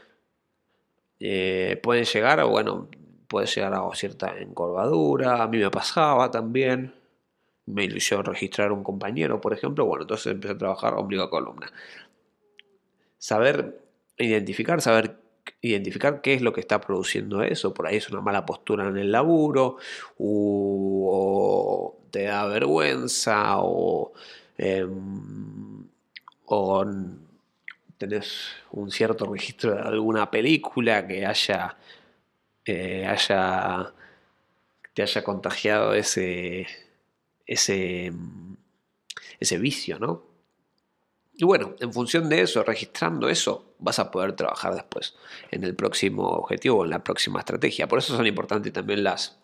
Eh, 1.20 1.78
pueden 1.82 2.04
llegar, 2.04 2.44
bueno, 2.44 2.88
puede 3.28 3.46
llegar 3.46 3.74
a 3.74 3.88
cierta 3.94 4.36
encorvadura. 4.38 5.42
A 5.42 5.48
mí 5.48 5.58
me 5.58 5.70
pasaba 5.70 6.30
también. 6.30 6.94
Me 7.66 7.84
ilusionó 7.84 8.22
registrar 8.22 8.72
un 8.72 8.82
compañero, 8.82 9.40
por 9.40 9.52
ejemplo. 9.52 9.84
Bueno, 9.84 10.02
entonces 10.02 10.32
empecé 10.32 10.54
a 10.54 10.58
trabajar 10.58 10.94
ombligo 10.94 11.22
a 11.22 11.30
columna. 11.30 11.70
Saber 13.18 13.80
identificar, 14.16 14.80
saber 14.80 15.18
identificar 15.60 16.20
qué 16.20 16.34
es 16.34 16.42
lo 16.42 16.52
que 16.52 16.60
está 16.60 16.80
produciendo 16.80 17.42
eso. 17.42 17.74
Por 17.74 17.86
ahí 17.86 17.96
es 17.96 18.08
una 18.10 18.20
mala 18.20 18.46
postura 18.46 18.88
en 18.88 18.96
el 18.96 19.12
laburo, 19.12 19.76
o 20.18 21.98
te 22.10 22.24
da 22.24 22.46
vergüenza, 22.46 23.58
o 23.58 24.12
em, 24.56 25.86
o 26.46 26.84
tenés 27.98 28.50
un 28.72 28.90
cierto 28.90 29.26
registro 29.26 29.74
de 29.74 29.80
alguna 29.82 30.30
película 30.30 31.06
que 31.06 31.26
haya, 31.26 31.76
haya 33.06 33.94
te 34.98 35.02
haya 35.02 35.22
contagiado 35.22 35.94
ese, 35.94 36.66
ese, 37.46 38.12
ese 39.38 39.58
vicio, 39.58 40.00
¿no? 40.00 40.24
Y 41.34 41.44
bueno, 41.44 41.76
en 41.78 41.92
función 41.92 42.28
de 42.28 42.40
eso, 42.40 42.64
registrando 42.64 43.28
eso, 43.28 43.76
vas 43.78 44.00
a 44.00 44.10
poder 44.10 44.32
trabajar 44.32 44.74
después 44.74 45.14
en 45.52 45.62
el 45.62 45.76
próximo 45.76 46.24
objetivo 46.24 46.78
o 46.78 46.84
en 46.84 46.90
la 46.90 47.04
próxima 47.04 47.38
estrategia. 47.38 47.86
Por 47.86 48.00
eso 48.00 48.16
son 48.16 48.26
importantes 48.26 48.72
también 48.72 49.04
las 49.04 49.38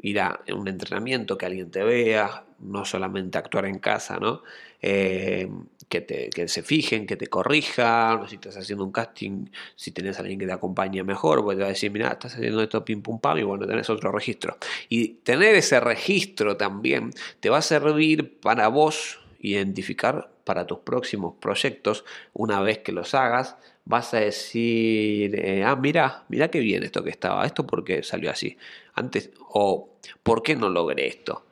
ir 0.00 0.20
a 0.20 0.40
un 0.54 0.68
entrenamiento, 0.68 1.36
que 1.36 1.46
alguien 1.46 1.70
te 1.70 1.82
vea, 1.82 2.44
no 2.60 2.84
solamente 2.84 3.38
actuar 3.38 3.66
en 3.66 3.78
casa, 3.78 4.18
¿no? 4.18 4.42
Eh, 4.80 5.48
que, 5.88 6.00
te, 6.00 6.30
que 6.30 6.46
se 6.48 6.62
fijen, 6.62 7.06
que 7.06 7.16
te 7.16 7.26
corrijan, 7.26 8.28
si 8.28 8.36
estás 8.36 8.56
haciendo 8.56 8.84
un 8.84 8.92
casting, 8.92 9.46
si 9.74 9.90
tenés 9.90 10.18
a 10.18 10.20
alguien 10.20 10.38
que 10.38 10.46
te 10.46 10.52
acompañe 10.52 11.02
mejor, 11.02 11.42
pues 11.42 11.56
te 11.56 11.62
va 11.62 11.68
a 11.68 11.72
decir, 11.72 11.90
mira, 11.90 12.08
estás 12.08 12.34
haciendo 12.34 12.62
esto 12.62 12.84
pim 12.84 13.02
pum 13.02 13.18
pam 13.18 13.38
y 13.38 13.42
bueno, 13.42 13.66
tenés 13.66 13.90
otro 13.90 14.12
registro. 14.12 14.56
Y 14.88 15.14
tener 15.24 15.54
ese 15.54 15.80
registro 15.80 16.56
también 16.56 17.10
te 17.40 17.50
va 17.50 17.58
a 17.58 17.62
servir 17.62 18.38
para 18.40 18.68
vos 18.68 19.20
identificar 19.40 20.30
para 20.44 20.66
tus 20.66 20.78
próximos 20.78 21.34
proyectos, 21.40 22.04
una 22.32 22.60
vez 22.60 22.78
que 22.78 22.92
los 22.92 23.14
hagas, 23.14 23.56
vas 23.84 24.12
a 24.14 24.20
decir, 24.20 25.34
eh, 25.34 25.64
ah, 25.64 25.76
mira, 25.76 26.24
mira 26.28 26.50
qué 26.50 26.60
bien 26.60 26.82
esto 26.82 27.02
que 27.02 27.10
estaba, 27.10 27.44
esto 27.46 27.66
porque 27.66 28.02
salió 28.02 28.30
así. 28.30 28.56
Antes, 28.94 29.30
o 29.50 29.98
¿por 30.22 30.42
qué 30.42 30.56
no 30.56 30.68
logré 30.68 31.06
esto? 31.06 31.44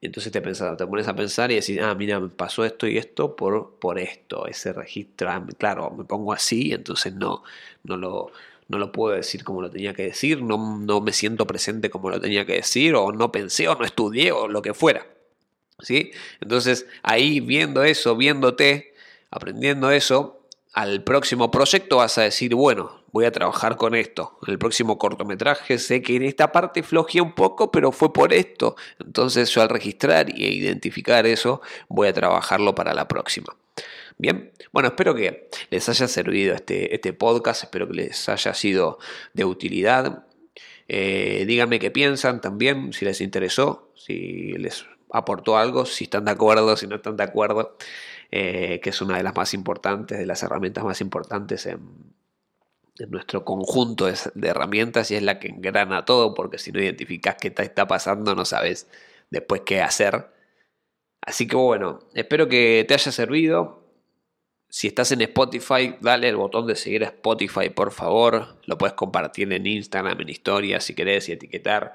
Y 0.00 0.06
entonces 0.06 0.32
te, 0.32 0.42
pensas, 0.42 0.76
te 0.76 0.86
pones 0.86 1.06
a 1.06 1.14
pensar 1.14 1.52
y 1.52 1.54
decís, 1.54 1.78
ah, 1.80 1.94
mira, 1.94 2.18
me 2.18 2.28
pasó 2.28 2.64
esto 2.64 2.88
y 2.88 2.98
esto 2.98 3.36
por, 3.36 3.76
por 3.78 4.00
esto, 4.00 4.46
ese 4.48 4.72
registro, 4.72 5.30
ah, 5.30 5.46
claro, 5.56 5.90
me 5.90 6.04
pongo 6.04 6.32
así, 6.32 6.72
entonces 6.72 7.14
no, 7.14 7.44
no 7.84 7.96
lo, 7.96 8.32
no 8.66 8.78
lo 8.78 8.90
puedo 8.90 9.14
decir 9.14 9.44
como 9.44 9.62
lo 9.62 9.70
tenía 9.70 9.94
que 9.94 10.02
decir, 10.02 10.42
no, 10.42 10.78
no 10.78 11.00
me 11.00 11.12
siento 11.12 11.46
presente 11.46 11.88
como 11.88 12.10
lo 12.10 12.20
tenía 12.20 12.44
que 12.44 12.54
decir, 12.54 12.96
o 12.96 13.12
no 13.12 13.30
pensé, 13.30 13.68
o 13.68 13.76
no 13.76 13.84
estudié, 13.84 14.32
o 14.32 14.48
lo 14.48 14.60
que 14.62 14.74
fuera. 14.74 15.06
¿Sí? 15.78 16.12
Entonces, 16.40 16.86
ahí 17.02 17.40
viendo 17.40 17.84
eso, 17.84 18.16
viéndote, 18.16 18.94
aprendiendo 19.30 19.90
eso, 19.90 20.41
al 20.72 21.04
próximo 21.04 21.50
proyecto 21.50 21.98
vas 21.98 22.16
a 22.18 22.22
decir, 22.22 22.54
bueno, 22.54 23.04
voy 23.12 23.26
a 23.26 23.32
trabajar 23.32 23.76
con 23.76 23.94
esto. 23.94 24.38
En 24.46 24.52
el 24.52 24.58
próximo 24.58 24.98
cortometraje 24.98 25.78
sé 25.78 26.00
que 26.02 26.16
en 26.16 26.22
esta 26.22 26.50
parte 26.50 26.82
flojeé 26.82 27.20
un 27.20 27.34
poco, 27.34 27.70
pero 27.70 27.92
fue 27.92 28.12
por 28.12 28.32
esto. 28.32 28.76
Entonces 28.98 29.50
yo 29.50 29.60
al 29.62 29.68
registrar 29.68 30.30
e 30.30 30.48
identificar 30.48 31.26
eso, 31.26 31.60
voy 31.88 32.08
a 32.08 32.12
trabajarlo 32.12 32.74
para 32.74 32.94
la 32.94 33.06
próxima. 33.06 33.54
Bien, 34.18 34.52
bueno, 34.72 34.88
espero 34.88 35.14
que 35.14 35.48
les 35.70 35.88
haya 35.88 36.08
servido 36.08 36.54
este, 36.54 36.94
este 36.94 37.12
podcast, 37.12 37.64
espero 37.64 37.88
que 37.88 37.94
les 37.94 38.28
haya 38.28 38.54
sido 38.54 38.98
de 39.34 39.44
utilidad. 39.44 40.26
Eh, 40.88 41.44
díganme 41.46 41.78
qué 41.78 41.90
piensan 41.90 42.40
también, 42.40 42.92
si 42.92 43.04
les 43.04 43.20
interesó, 43.20 43.90
si 43.94 44.52
les 44.52 44.86
aportó 45.12 45.58
algo, 45.58 45.86
si 45.86 46.04
están 46.04 46.24
de 46.24 46.30
acuerdo, 46.30 46.76
si 46.76 46.86
no 46.86 46.96
están 46.96 47.16
de 47.16 47.24
acuerdo. 47.24 47.76
Eh, 48.34 48.80
que 48.82 48.88
es 48.88 49.02
una 49.02 49.18
de 49.18 49.22
las 49.22 49.36
más 49.36 49.52
importantes, 49.52 50.18
de 50.18 50.24
las 50.24 50.42
herramientas 50.42 50.82
más 50.84 51.02
importantes 51.02 51.66
en, 51.66 52.14
nuestro 53.10 53.44
conjunto 53.44 54.06
de, 54.06 54.48
herramientas 54.48 55.10
y 55.10 55.16
es 55.16 55.22
la 55.22 55.38
que 55.38 55.48
engrana 55.48 56.06
todo, 56.06 56.32
porque 56.34 56.56
si 56.56 56.72
no 56.72 56.80
identificas 56.80 57.36
qué 57.38 57.50
te 57.50 57.62
está 57.62 57.86
pasando, 57.86 58.34
no 58.34 58.46
sabes 58.46 58.88
después 59.30 59.62
qué 59.66 59.82
hacer. 59.82 60.28
Así 61.20 61.46
que 61.46 61.56
bueno, 61.56 62.00
espero 62.14 62.48
que 62.48 62.86
te 62.88 62.94
haya 62.94 63.12
servido. 63.12 63.84
Si 64.70 64.86
estás 64.88 65.12
en 65.12 65.20
Spotify, 65.20 65.96
dale 66.00 66.28
el 66.28 66.36
botón 66.36 66.66
de 66.66 66.76
seguir 66.76 67.04
a 67.04 67.08
Spotify, 67.08 67.68
por 67.68 67.92
favor. 67.92 68.56
Lo 68.64 68.78
puedes 68.78 68.94
compartir 68.94 69.52
en 69.52 69.66
Instagram, 69.66 70.20
en 70.22 70.30
historias, 70.30 70.84
si 70.84 70.94
querés, 70.94 71.28
y 71.28 71.32
etiquetar. 71.32 71.92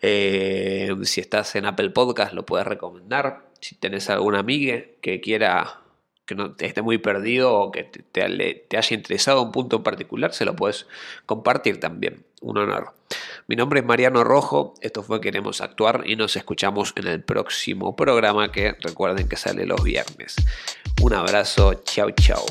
Eh, 0.00 0.94
si 1.02 1.20
estás 1.20 1.54
en 1.56 1.66
Apple 1.66 1.90
Podcast, 1.90 2.32
lo 2.32 2.46
puedes 2.46 2.66
recomendar 2.66 3.53
si 3.64 3.76
tenés 3.76 4.10
alguna 4.10 4.40
amiga 4.40 4.82
que 5.00 5.22
quiera 5.22 5.80
que 6.26 6.34
no 6.34 6.54
esté 6.58 6.82
muy 6.82 6.98
perdido 6.98 7.54
o 7.54 7.72
que 7.72 7.84
te, 7.84 8.22
haya 8.22 8.94
interesado 8.94 9.40
un 9.42 9.52
punto 9.52 9.76
en 9.76 9.82
particular, 9.82 10.34
se 10.34 10.44
lo 10.44 10.54
puedes 10.54 10.86
compartir 11.24 11.80
también. 11.80 12.26
Un 12.42 12.58
honor. 12.58 12.92
Mi 13.46 13.56
nombre 13.56 13.80
es 13.80 13.86
Mariano 13.86 14.22
Rojo, 14.22 14.74
esto 14.82 15.02
fue 15.02 15.22
Queremos 15.22 15.62
Actuar 15.62 16.02
y 16.04 16.14
nos 16.14 16.36
escuchamos 16.36 16.92
en 16.96 17.06
el 17.06 17.22
próximo 17.22 17.96
programa 17.96 18.52
que 18.52 18.74
recuerden 18.82 19.30
que 19.30 19.36
sale 19.36 19.64
los 19.64 19.82
viernes. 19.82 20.36
Un 21.00 21.14
abrazo, 21.14 21.72
chao 21.84 22.10
chao. 22.10 22.44